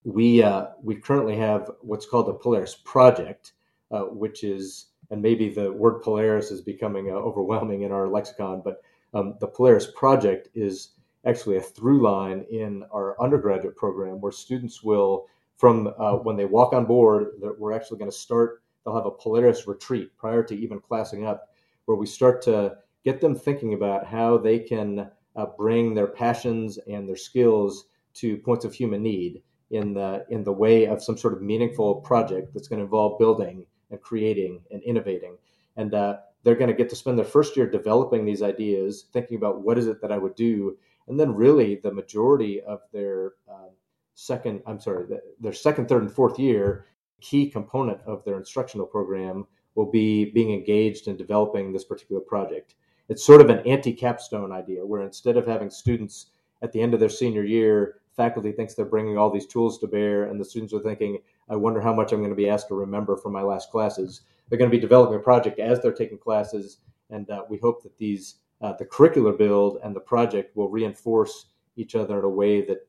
we 0.04 0.42
uh, 0.42 0.68
we 0.82 0.96
currently 0.96 1.36
have 1.36 1.72
what's 1.82 2.06
called 2.06 2.28
the 2.28 2.34
Polaris 2.34 2.76
Project, 2.84 3.54
uh, 3.92 4.04
which 4.04 4.44
is 4.44 4.88
and 5.12 5.22
maybe 5.22 5.50
the 5.50 5.72
word 5.72 6.02
Polaris 6.02 6.52
is 6.52 6.62
becoming 6.62 7.10
uh, 7.10 7.14
overwhelming 7.14 7.82
in 7.82 7.92
our 7.92 8.08
lexicon, 8.08 8.62
but 8.64 8.82
um, 9.14 9.36
the 9.40 9.48
Polaris 9.48 9.88
Project 9.96 10.50
is 10.54 10.92
actually 11.26 11.58
a 11.58 11.62
through 11.62 12.02
line 12.02 12.46
in 12.52 12.84
our 12.94 13.20
undergraduate 13.22 13.76
program 13.76 14.22
where 14.22 14.32
students 14.32 14.84
will 14.84 15.26
from 15.58 15.94
uh, 16.00 16.14
when 16.14 16.38
they 16.38 16.46
walk 16.46 16.72
on 16.72 16.86
board, 16.86 17.32
we're 17.58 17.74
actually 17.74 17.98
going 17.98 18.10
to 18.10 18.16
start. 18.16 18.64
They'll 18.86 18.96
have 18.96 19.06
a 19.06 19.12
Polaris 19.12 19.68
retreat 19.68 20.16
prior 20.18 20.42
to 20.44 20.56
even 20.56 20.80
classing 20.80 21.26
up, 21.26 21.50
where 21.86 21.98
we 21.98 22.06
start 22.06 22.42
to 22.44 22.78
get 23.04 23.20
them 23.20 23.36
thinking 23.36 23.74
about 23.74 24.08
how 24.08 24.38
they 24.38 24.60
can 24.60 25.12
uh, 25.36 25.46
bring 25.58 25.94
their 25.94 26.08
passions 26.08 26.78
and 26.88 27.08
their 27.10 27.18
skills 27.18 27.86
to 28.14 28.38
points 28.38 28.64
of 28.64 28.74
human 28.74 29.04
need 29.04 29.42
in 29.72 29.94
the 29.94 30.26
in 30.30 30.44
the 30.44 30.52
way 30.52 30.86
of 30.86 31.04
some 31.04 31.18
sort 31.18 31.34
of 31.34 31.42
meaningful 31.42 31.96
project 31.96 32.54
that's 32.54 32.68
going 32.68 32.80
to 32.80 32.86
involve 32.86 33.20
building 33.20 33.66
and 33.92 34.02
creating 34.02 34.62
and 34.72 34.82
innovating. 34.84 35.38
And 35.78 35.94
uh, 35.94 36.18
they're 36.44 36.56
going 36.56 36.70
to 36.70 36.76
get 36.76 36.90
to 36.90 36.96
spend 36.96 37.18
their 37.18 37.26
first 37.26 37.56
year 37.56 37.70
developing 37.70 38.26
these 38.26 38.42
ideas, 38.42 39.06
thinking 39.14 39.38
about 39.38 39.62
what 39.62 39.78
is 39.78 39.88
it 39.88 40.02
that 40.02 40.12
I 40.12 40.18
would 40.18 40.36
do, 40.36 40.78
and 41.08 41.20
then 41.20 41.36
really 41.36 41.76
the 41.76 41.92
majority 41.92 42.62
of 42.62 42.82
their 42.94 43.34
uh, 43.50 43.70
second, 44.16 44.62
I'm 44.66 44.80
sorry, 44.80 45.06
their 45.40 45.54
second, 45.54 45.88
third, 45.88 46.04
and 46.04 46.12
fourth 46.12 46.38
year, 46.40 46.86
key 47.22 47.50
component 47.50 48.02
of 48.06 48.24
their 48.26 48.38
instructional 48.38 48.86
program 48.86 49.48
will 49.76 49.90
be 49.90 50.26
being 50.26 50.54
engaged 50.54 51.08
in 51.08 51.18
developing 51.18 51.72
this 51.72 51.86
particular 51.86 52.22
project. 52.22 52.76
It's 53.08 53.26
sort 53.26 53.42
of 53.42 53.50
an 53.50 53.66
anti 53.66 53.94
capstone 53.94 54.52
idea 54.52 54.86
where 54.86 55.02
instead 55.02 55.38
of 55.38 55.48
having 55.48 55.70
students 55.70 56.28
at 56.62 56.72
the 56.72 56.82
end 56.82 56.94
of 56.94 57.00
their 57.00 57.10
senior 57.10 57.44
year, 57.44 58.02
faculty 58.16 58.52
thinks 58.52 58.74
they're 58.74 58.86
bringing 58.86 59.18
all 59.18 59.30
these 59.30 59.46
tools 59.46 59.80
to 59.80 59.88
bear, 59.88 60.26
and 60.26 60.40
the 60.40 60.46
students 60.46 60.74
are 60.74 60.80
thinking, 60.80 61.20
I 61.50 61.56
wonder 61.56 61.82
how 61.82 61.94
much 61.94 62.12
I'm 62.12 62.20
going 62.20 62.30
to 62.30 62.36
be 62.36 62.50
asked 62.50 62.68
to 62.70 62.76
remember 62.76 63.16
from 63.18 63.34
my 63.34 63.42
last 63.42 63.72
classes. 63.72 64.22
They're 64.50 64.60
going 64.60 64.72
to 64.72 64.76
be 64.76 64.82
developing 64.82 65.16
a 65.16 65.20
project 65.20 65.60
as 65.60 65.82
they're 65.82 65.94
taking 65.94 66.18
classes, 66.18 66.80
and 67.10 67.30
uh, 67.30 67.44
we 67.50 67.58
hope 67.58 67.84
that 67.84 67.98
these 67.98 68.36
uh, 68.62 68.74
the 68.74 68.86
curricular 68.86 69.38
build 69.38 69.80
and 69.84 69.96
the 69.96 70.02
project 70.02 70.56
will 70.56 70.70
reinforce 70.70 71.46
each 71.78 71.96
other 71.96 72.20
in 72.20 72.26
a 72.26 72.30
way 72.30 72.62
that 72.62 72.88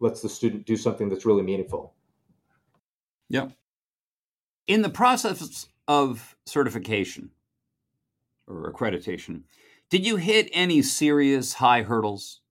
lets 0.00 0.20
the 0.20 0.28
student 0.28 0.66
do 0.66 0.76
something 0.76 1.08
that's 1.08 1.24
really 1.24 1.42
meaningful. 1.42 1.94
Yeah. 3.28 3.48
In 4.66 4.82
the 4.82 4.90
process 4.90 5.66
of 5.86 6.36
certification 6.44 7.30
or 8.46 8.70
accreditation, 8.70 9.44
did 9.88 10.06
you 10.06 10.16
hit 10.16 10.50
any 10.52 10.82
serious 10.82 11.54
high 11.54 11.82
hurdles? 11.82 12.42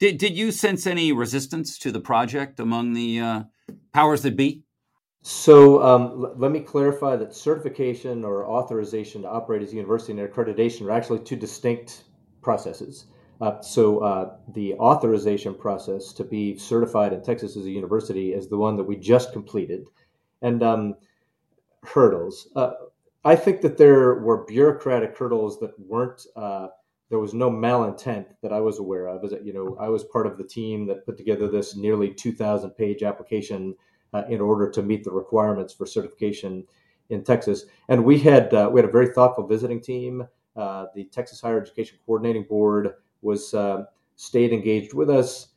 Did, 0.00 0.18
did 0.18 0.36
you 0.36 0.50
sense 0.50 0.86
any 0.86 1.12
resistance 1.12 1.78
to 1.78 1.92
the 1.92 2.00
project 2.00 2.58
among 2.58 2.94
the 2.94 3.20
uh, 3.20 3.42
powers 3.92 4.22
that 4.22 4.36
be? 4.36 4.64
So 5.22 5.82
um, 5.82 6.02
l- 6.02 6.34
let 6.36 6.50
me 6.50 6.60
clarify 6.60 7.16
that 7.16 7.34
certification 7.34 8.24
or 8.24 8.46
authorization 8.46 9.22
to 9.22 9.28
operate 9.28 9.62
as 9.62 9.72
a 9.72 9.76
university 9.76 10.12
and 10.12 10.20
accreditation 10.20 10.86
are 10.86 10.90
actually 10.90 11.20
two 11.20 11.36
distinct 11.36 12.04
processes. 12.42 13.06
Uh, 13.40 13.60
so 13.60 13.98
uh, 14.00 14.36
the 14.54 14.74
authorization 14.74 15.54
process 15.54 16.12
to 16.12 16.24
be 16.24 16.56
certified 16.56 17.12
in 17.12 17.22
Texas 17.22 17.56
as 17.56 17.64
a 17.64 17.70
university 17.70 18.32
is 18.32 18.48
the 18.48 18.56
one 18.56 18.76
that 18.76 18.84
we 18.84 18.96
just 18.96 19.32
completed, 19.32 19.86
and 20.42 20.62
um, 20.62 20.94
hurdles. 21.84 22.48
Uh, 22.54 22.72
I 23.24 23.36
think 23.36 23.60
that 23.62 23.78
there 23.78 24.16
were 24.16 24.44
bureaucratic 24.44 25.16
hurdles 25.16 25.58
that 25.60 25.78
weren't. 25.78 26.26
Uh, 27.04 27.10
there 27.10 27.18
was 27.18 27.34
no 27.34 27.50
malintent 27.50 28.26
that 28.42 28.52
I 28.52 28.60
was 28.60 28.78
aware 28.78 29.08
of. 29.08 29.24
As 29.24 29.34
you 29.44 29.52
know, 29.52 29.76
I 29.80 29.88
was 29.88 30.04
part 30.04 30.26
of 30.26 30.38
the 30.38 30.44
team 30.44 30.86
that 30.86 31.04
put 31.04 31.16
together 31.16 31.48
this 31.48 31.76
nearly 31.76 32.12
2,000 32.12 32.70
page 32.70 33.02
application 33.02 33.74
uh, 34.12 34.22
in 34.28 34.40
order 34.40 34.70
to 34.70 34.82
meet 34.82 35.04
the 35.04 35.10
requirements 35.10 35.74
for 35.74 35.86
certification 35.86 36.64
in 37.10 37.22
Texas, 37.22 37.66
and 37.88 38.04
we 38.04 38.18
had 38.18 38.54
uh, 38.54 38.68
we 38.72 38.80
had 38.80 38.88
a 38.88 38.92
very 38.92 39.08
thoughtful 39.08 39.46
visiting 39.46 39.80
team. 39.80 40.26
the 40.56 41.08
Texas 41.12 41.40
Higher 41.40 41.60
Education 41.60 41.98
Coordinating 42.06 42.44
Board 42.44 42.94
was 43.20 43.52
uh, 43.54 43.84
stayed 44.16 44.52
engaged 44.52 44.94
with 44.94 45.10
us. 45.10 45.48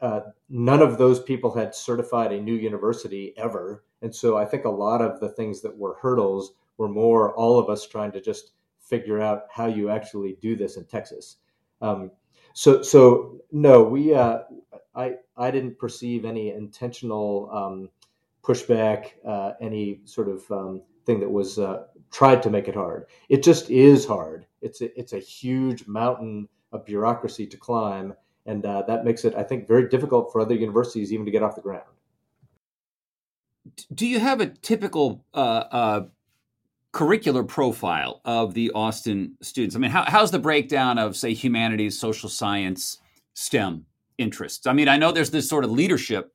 Uh, 0.00 0.20
none 0.48 0.80
of 0.80 0.98
those 0.98 1.22
people 1.22 1.54
had 1.54 1.74
certified 1.74 2.32
a 2.32 2.40
new 2.40 2.54
university 2.54 3.34
ever, 3.36 3.84
and 4.02 4.14
so 4.14 4.36
I 4.36 4.44
think 4.46 4.64
a 4.64 4.70
lot 4.70 5.02
of 5.02 5.20
the 5.20 5.28
things 5.28 5.60
that 5.60 5.76
were 5.76 5.98
hurdles 6.00 6.54
were 6.78 6.88
more 6.88 7.34
all 7.34 7.58
of 7.58 7.68
us 7.68 7.86
trying 7.86 8.12
to 8.12 8.20
just 8.20 8.52
figure 8.90 9.20
out 9.20 9.44
how 9.50 9.66
you 9.66 9.88
actually 9.88 10.36
do 10.42 10.56
this 10.56 10.76
in 10.76 10.84
Texas. 10.84 11.36
Um, 11.80 12.10
so, 12.52 12.82
so 12.82 13.40
no, 13.52 13.82
we 13.82 14.12
uh, 14.12 14.40
I 14.94 15.14
I 15.36 15.50
didn't 15.50 15.78
perceive 15.78 16.24
any 16.24 16.50
intentional 16.50 17.48
um, 17.52 17.88
pushback, 18.42 19.12
uh, 19.26 19.52
any 19.60 20.00
sort 20.04 20.28
of 20.28 20.50
um, 20.50 20.82
thing 21.06 21.20
that 21.20 21.30
was 21.30 21.58
uh, 21.58 21.84
tried 22.10 22.42
to 22.42 22.50
make 22.50 22.68
it 22.68 22.74
hard. 22.74 23.06
It 23.28 23.42
just 23.42 23.70
is 23.70 24.04
hard. 24.04 24.46
It's 24.60 24.80
a, 24.80 24.98
it's 24.98 25.12
a 25.12 25.18
huge 25.18 25.86
mountain 25.86 26.48
of 26.72 26.84
bureaucracy 26.84 27.46
to 27.46 27.56
climb, 27.56 28.14
and 28.46 28.64
uh, 28.66 28.82
that 28.88 29.04
makes 29.04 29.24
it, 29.24 29.34
I 29.34 29.42
think, 29.42 29.68
very 29.68 29.88
difficult 29.88 30.32
for 30.32 30.40
other 30.40 30.54
universities 30.54 31.12
even 31.12 31.24
to 31.26 31.32
get 31.32 31.42
off 31.42 31.54
the 31.54 31.62
ground. 31.62 31.84
do 33.94 34.06
you 34.06 34.18
have 34.18 34.40
a 34.40 34.46
typical 34.46 35.24
uh, 35.34 35.64
uh, 35.70 36.00
curricular 36.92 37.46
profile 37.46 38.20
of 38.24 38.54
the 38.54 38.70
Austin 38.72 39.36
students? 39.42 39.76
I 39.76 39.78
mean, 39.78 39.90
how, 39.90 40.04
how's 40.06 40.30
the 40.30 40.38
breakdown 40.38 40.98
of, 40.98 41.16
say, 41.16 41.32
humanities, 41.32 41.98
social 41.98 42.28
science, 42.28 42.98
STEM 43.34 43.86
interests? 44.18 44.66
I 44.66 44.72
mean, 44.72 44.88
I 44.88 44.96
know 44.96 45.12
there's 45.12 45.30
this 45.30 45.48
sort 45.48 45.64
of 45.64 45.70
leadership, 45.70 46.32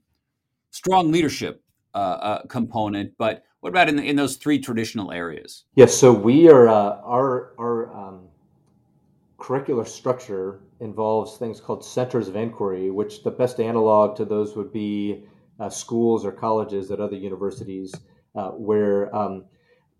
strong 0.71 1.11
leadership 1.11 1.61
uh, 1.93 1.97
uh 1.97 2.41
component, 2.47 3.13
but 3.17 3.43
what 3.65 3.69
about 3.69 3.89
in, 3.89 3.95
the, 3.95 4.03
in 4.03 4.15
those 4.15 4.35
three 4.35 4.59
traditional 4.59 5.11
areas? 5.11 5.63
Yes, 5.73 5.91
so 5.95 6.13
we 6.13 6.49
are 6.49 6.67
uh, 6.67 6.99
our 7.03 7.55
our 7.57 7.91
um, 7.95 8.27
curricular 9.39 9.87
structure 9.87 10.59
involves 10.79 11.37
things 11.37 11.59
called 11.59 11.83
centers 11.83 12.27
of 12.27 12.35
inquiry, 12.35 12.91
which 12.91 13.23
the 13.23 13.31
best 13.31 13.59
analog 13.59 14.15
to 14.17 14.25
those 14.25 14.55
would 14.55 14.71
be 14.71 15.23
uh, 15.59 15.69
schools 15.69 16.25
or 16.25 16.31
colleges 16.31 16.91
at 16.91 16.99
other 16.99 17.15
universities, 17.15 17.95
uh, 18.35 18.49
where 18.49 19.13
um, 19.15 19.45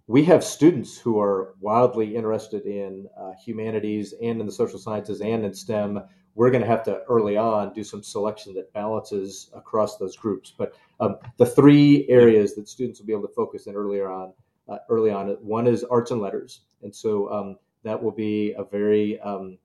we 0.08 0.24
have 0.26 0.44
students 0.44 0.98
who 0.98 1.20
are 1.20 1.56
wildly 1.60 2.16
interested 2.16 2.66
in 2.66 3.08
uh, 3.20 3.32
humanities 3.44 4.14
and 4.22 4.40
in 4.40 4.46
the 4.46 4.52
social 4.52 4.78
sciences 4.78 5.22
and 5.22 5.44
in 5.44 5.54
STEM. 5.54 6.02
We're 6.36 6.52
going 6.52 6.62
to 6.62 6.68
have 6.68 6.84
to 6.84 7.02
early 7.10 7.38
on 7.38 7.74
do 7.74 7.84
some 7.84 8.04
selection 8.04 8.54
that 8.56 8.74
balances 8.74 9.50
across 9.56 9.98
those 9.98 10.16
groups. 10.16 10.54
But 10.56 10.74
um, 11.00 11.16
the 11.38 11.46
three 11.46 12.06
areas 12.10 12.56
that 12.56 12.68
students 12.68 13.00
will 13.00 13.08
be 13.08 13.14
able 13.14 13.28
to 13.28 13.34
focus 13.34 13.68
in 13.68 13.76
earlier 13.76 14.10
on, 14.10 14.34
uh, 14.68 14.78
early 14.90 15.12
on, 15.12 15.30
one 15.42 15.66
is 15.66 15.84
arts 15.86 16.12
and 16.12 16.22
letters, 16.22 16.62
and 16.84 16.94
so 16.94 17.32
um, 17.32 17.58
that 17.84 18.02
will 18.02 18.12
be 18.12 18.54
a 18.58 18.64
very 18.64 19.20
um, 19.22 19.58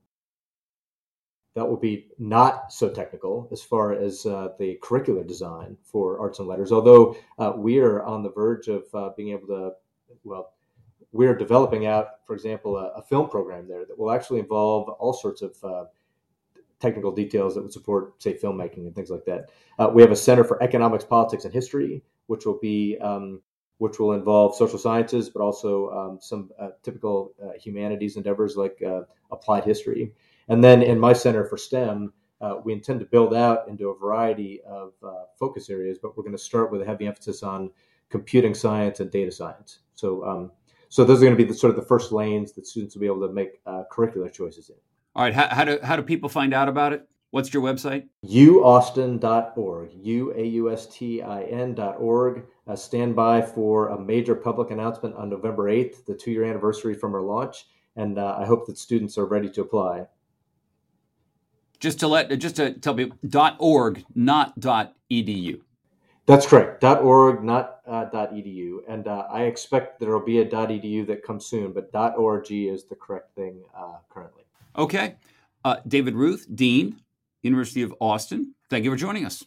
that 1.55 1.67
will 1.67 1.77
be 1.77 2.07
not 2.17 2.71
so 2.71 2.89
technical 2.89 3.49
as 3.51 3.61
far 3.61 3.93
as 3.93 4.25
uh, 4.25 4.49
the 4.57 4.79
curricular 4.81 5.27
design 5.27 5.75
for 5.83 6.19
arts 6.19 6.39
and 6.39 6.47
letters. 6.47 6.71
Although 6.71 7.17
uh, 7.37 7.53
we 7.57 7.79
are 7.79 8.03
on 8.03 8.23
the 8.23 8.31
verge 8.31 8.67
of 8.69 8.83
uh, 8.93 9.09
being 9.17 9.29
able 9.29 9.47
to, 9.47 9.71
well, 10.23 10.53
we're 11.11 11.35
developing 11.35 11.85
out, 11.85 12.25
for 12.25 12.33
example, 12.33 12.77
a, 12.77 12.87
a, 12.95 13.01
film 13.01 13.29
program 13.29 13.67
there 13.67 13.85
that 13.85 13.97
will 13.97 14.11
actually 14.11 14.39
involve 14.39 14.87
all 14.89 15.11
sorts 15.11 15.41
of 15.41 15.57
uh, 15.63 15.85
technical 16.79 17.11
details 17.11 17.55
that 17.55 17.61
would 17.61 17.73
support, 17.73 18.21
say, 18.21 18.33
filmmaking 18.33 18.85
and 18.87 18.95
things 18.95 19.09
like 19.09 19.25
that. 19.25 19.49
Uh, 19.77 19.89
we 19.93 20.01
have 20.01 20.11
a 20.11 20.15
Center 20.15 20.43
for 20.43 20.61
Economics, 20.63 21.03
Politics, 21.03 21.45
and 21.45 21.53
History, 21.53 22.01
which 22.27 22.45
will 22.45 22.59
be 22.61 22.97
um, 23.01 23.41
which 23.77 23.99
will 23.99 24.13
involve 24.13 24.55
social 24.55 24.77
sciences, 24.77 25.27
but 25.27 25.41
also 25.41 25.89
um, 25.89 26.19
some 26.21 26.51
uh, 26.59 26.69
typical 26.83 27.33
uh, 27.43 27.57
humanities 27.59 28.15
endeavors 28.15 28.55
like 28.55 28.79
uh, 28.85 29.01
applied 29.31 29.63
history. 29.63 30.13
And 30.49 30.63
then 30.63 30.83
in 30.83 30.99
my 30.99 31.13
Center 31.13 31.45
for 31.45 31.57
STEM, 31.57 32.13
uh, 32.41 32.57
we 32.63 32.73
intend 32.73 32.99
to 32.99 33.07
build 33.07 33.33
out 33.33 33.67
into 33.67 33.89
a 33.89 33.97
variety 33.97 34.61
of 34.67 34.93
focus 35.39 35.69
areas, 35.69 35.97
but 35.99 36.15
we're 36.15 36.23
going 36.23 36.35
to 36.35 36.41
start 36.41 36.71
with 36.71 36.83
a 36.83 36.85
heavy 36.85 37.07
emphasis 37.07 37.41
on 37.41 37.71
computing 38.09 38.53
science 38.53 38.99
and 38.99 39.09
data 39.09 39.31
science. 39.31 39.79
So, 40.01 40.25
um, 40.25 40.51
so 40.89 41.05
those 41.05 41.19
are 41.19 41.25
going 41.25 41.37
to 41.37 41.43
be 41.43 41.47
the, 41.47 41.53
sort 41.53 41.69
of 41.69 41.75
the 41.75 41.85
first 41.85 42.11
lanes 42.11 42.53
that 42.53 42.65
students 42.65 42.95
will 42.95 43.01
be 43.01 43.05
able 43.05 43.27
to 43.27 43.31
make 43.31 43.61
uh, 43.67 43.83
curricular 43.91 44.33
choices 44.33 44.69
in. 44.69 44.75
All 45.15 45.23
right. 45.23 45.33
How, 45.33 45.47
how, 45.47 45.63
do 45.63 45.79
how 45.83 45.95
do 45.95 46.01
people 46.01 46.27
find 46.27 46.53
out 46.53 46.67
about 46.67 46.91
it? 46.91 47.07
What's 47.29 47.53
your 47.53 47.63
website? 47.63 48.07
uaustin.org. 48.25 49.91
U 49.93 50.33
A 50.35 50.43
U 50.43 50.71
S 50.71 50.87
T 50.87 51.21
I 51.21 51.43
N.org. 51.43 52.45
Uh, 52.67 52.75
stand 52.75 53.15
by 53.15 53.41
for 53.41 53.89
a 53.89 53.99
major 53.99 54.35
public 54.35 54.71
announcement 54.71 55.15
on 55.15 55.29
November 55.29 55.71
8th, 55.71 56.05
the 56.05 56.15
two 56.15 56.31
year 56.31 56.43
anniversary 56.43 56.93
from 56.93 57.13
our 57.13 57.21
launch. 57.21 57.67
And 57.95 58.17
uh, 58.17 58.35
I 58.39 58.45
hope 58.45 58.65
that 58.67 58.77
students 58.77 59.17
are 59.17 59.25
ready 59.25 59.49
to 59.51 59.61
apply. 59.61 60.07
Just 61.79 61.99
to 61.99 62.07
let, 62.07 62.29
just 62.39 62.55
to 62.57 62.73
tell 62.73 62.95
people, 62.95 63.17
.org, 63.59 64.03
not 64.13 64.59
.edu. 64.59 65.61
That's 66.25 66.45
correct. 66.45 66.83
.org, 66.83 67.43
not 67.43 67.80
uh, 67.91 68.09
.edu. 68.31 68.79
And 68.87 69.07
uh, 69.07 69.27
I 69.29 69.43
expect 69.43 69.99
there 69.99 70.11
will 70.11 70.25
be 70.25 70.39
a 70.39 70.45
.edu 70.45 71.05
that 71.07 71.23
comes 71.23 71.45
soon, 71.45 71.73
but 71.73 71.89
.org 72.17 72.51
is 72.51 72.85
the 72.85 72.95
correct 72.95 73.35
thing 73.35 73.61
uh, 73.77 73.97
currently. 74.09 74.43
Okay. 74.77 75.15
Uh, 75.63 75.77
David 75.87 76.15
Ruth, 76.15 76.47
Dean, 76.55 77.01
University 77.43 77.83
of 77.83 77.93
Austin. 77.99 78.55
Thank 78.69 78.85
you 78.85 78.91
for 78.91 78.97
joining 78.97 79.25
us. 79.25 79.43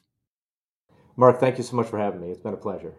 Mark, 1.16 1.40
thank 1.40 1.56
you 1.58 1.64
so 1.64 1.74
much 1.76 1.86
for 1.86 1.98
having 1.98 2.20
me. 2.20 2.28
It's 2.28 2.40
been 2.40 2.54
a 2.54 2.58
pleasure. 2.58 2.92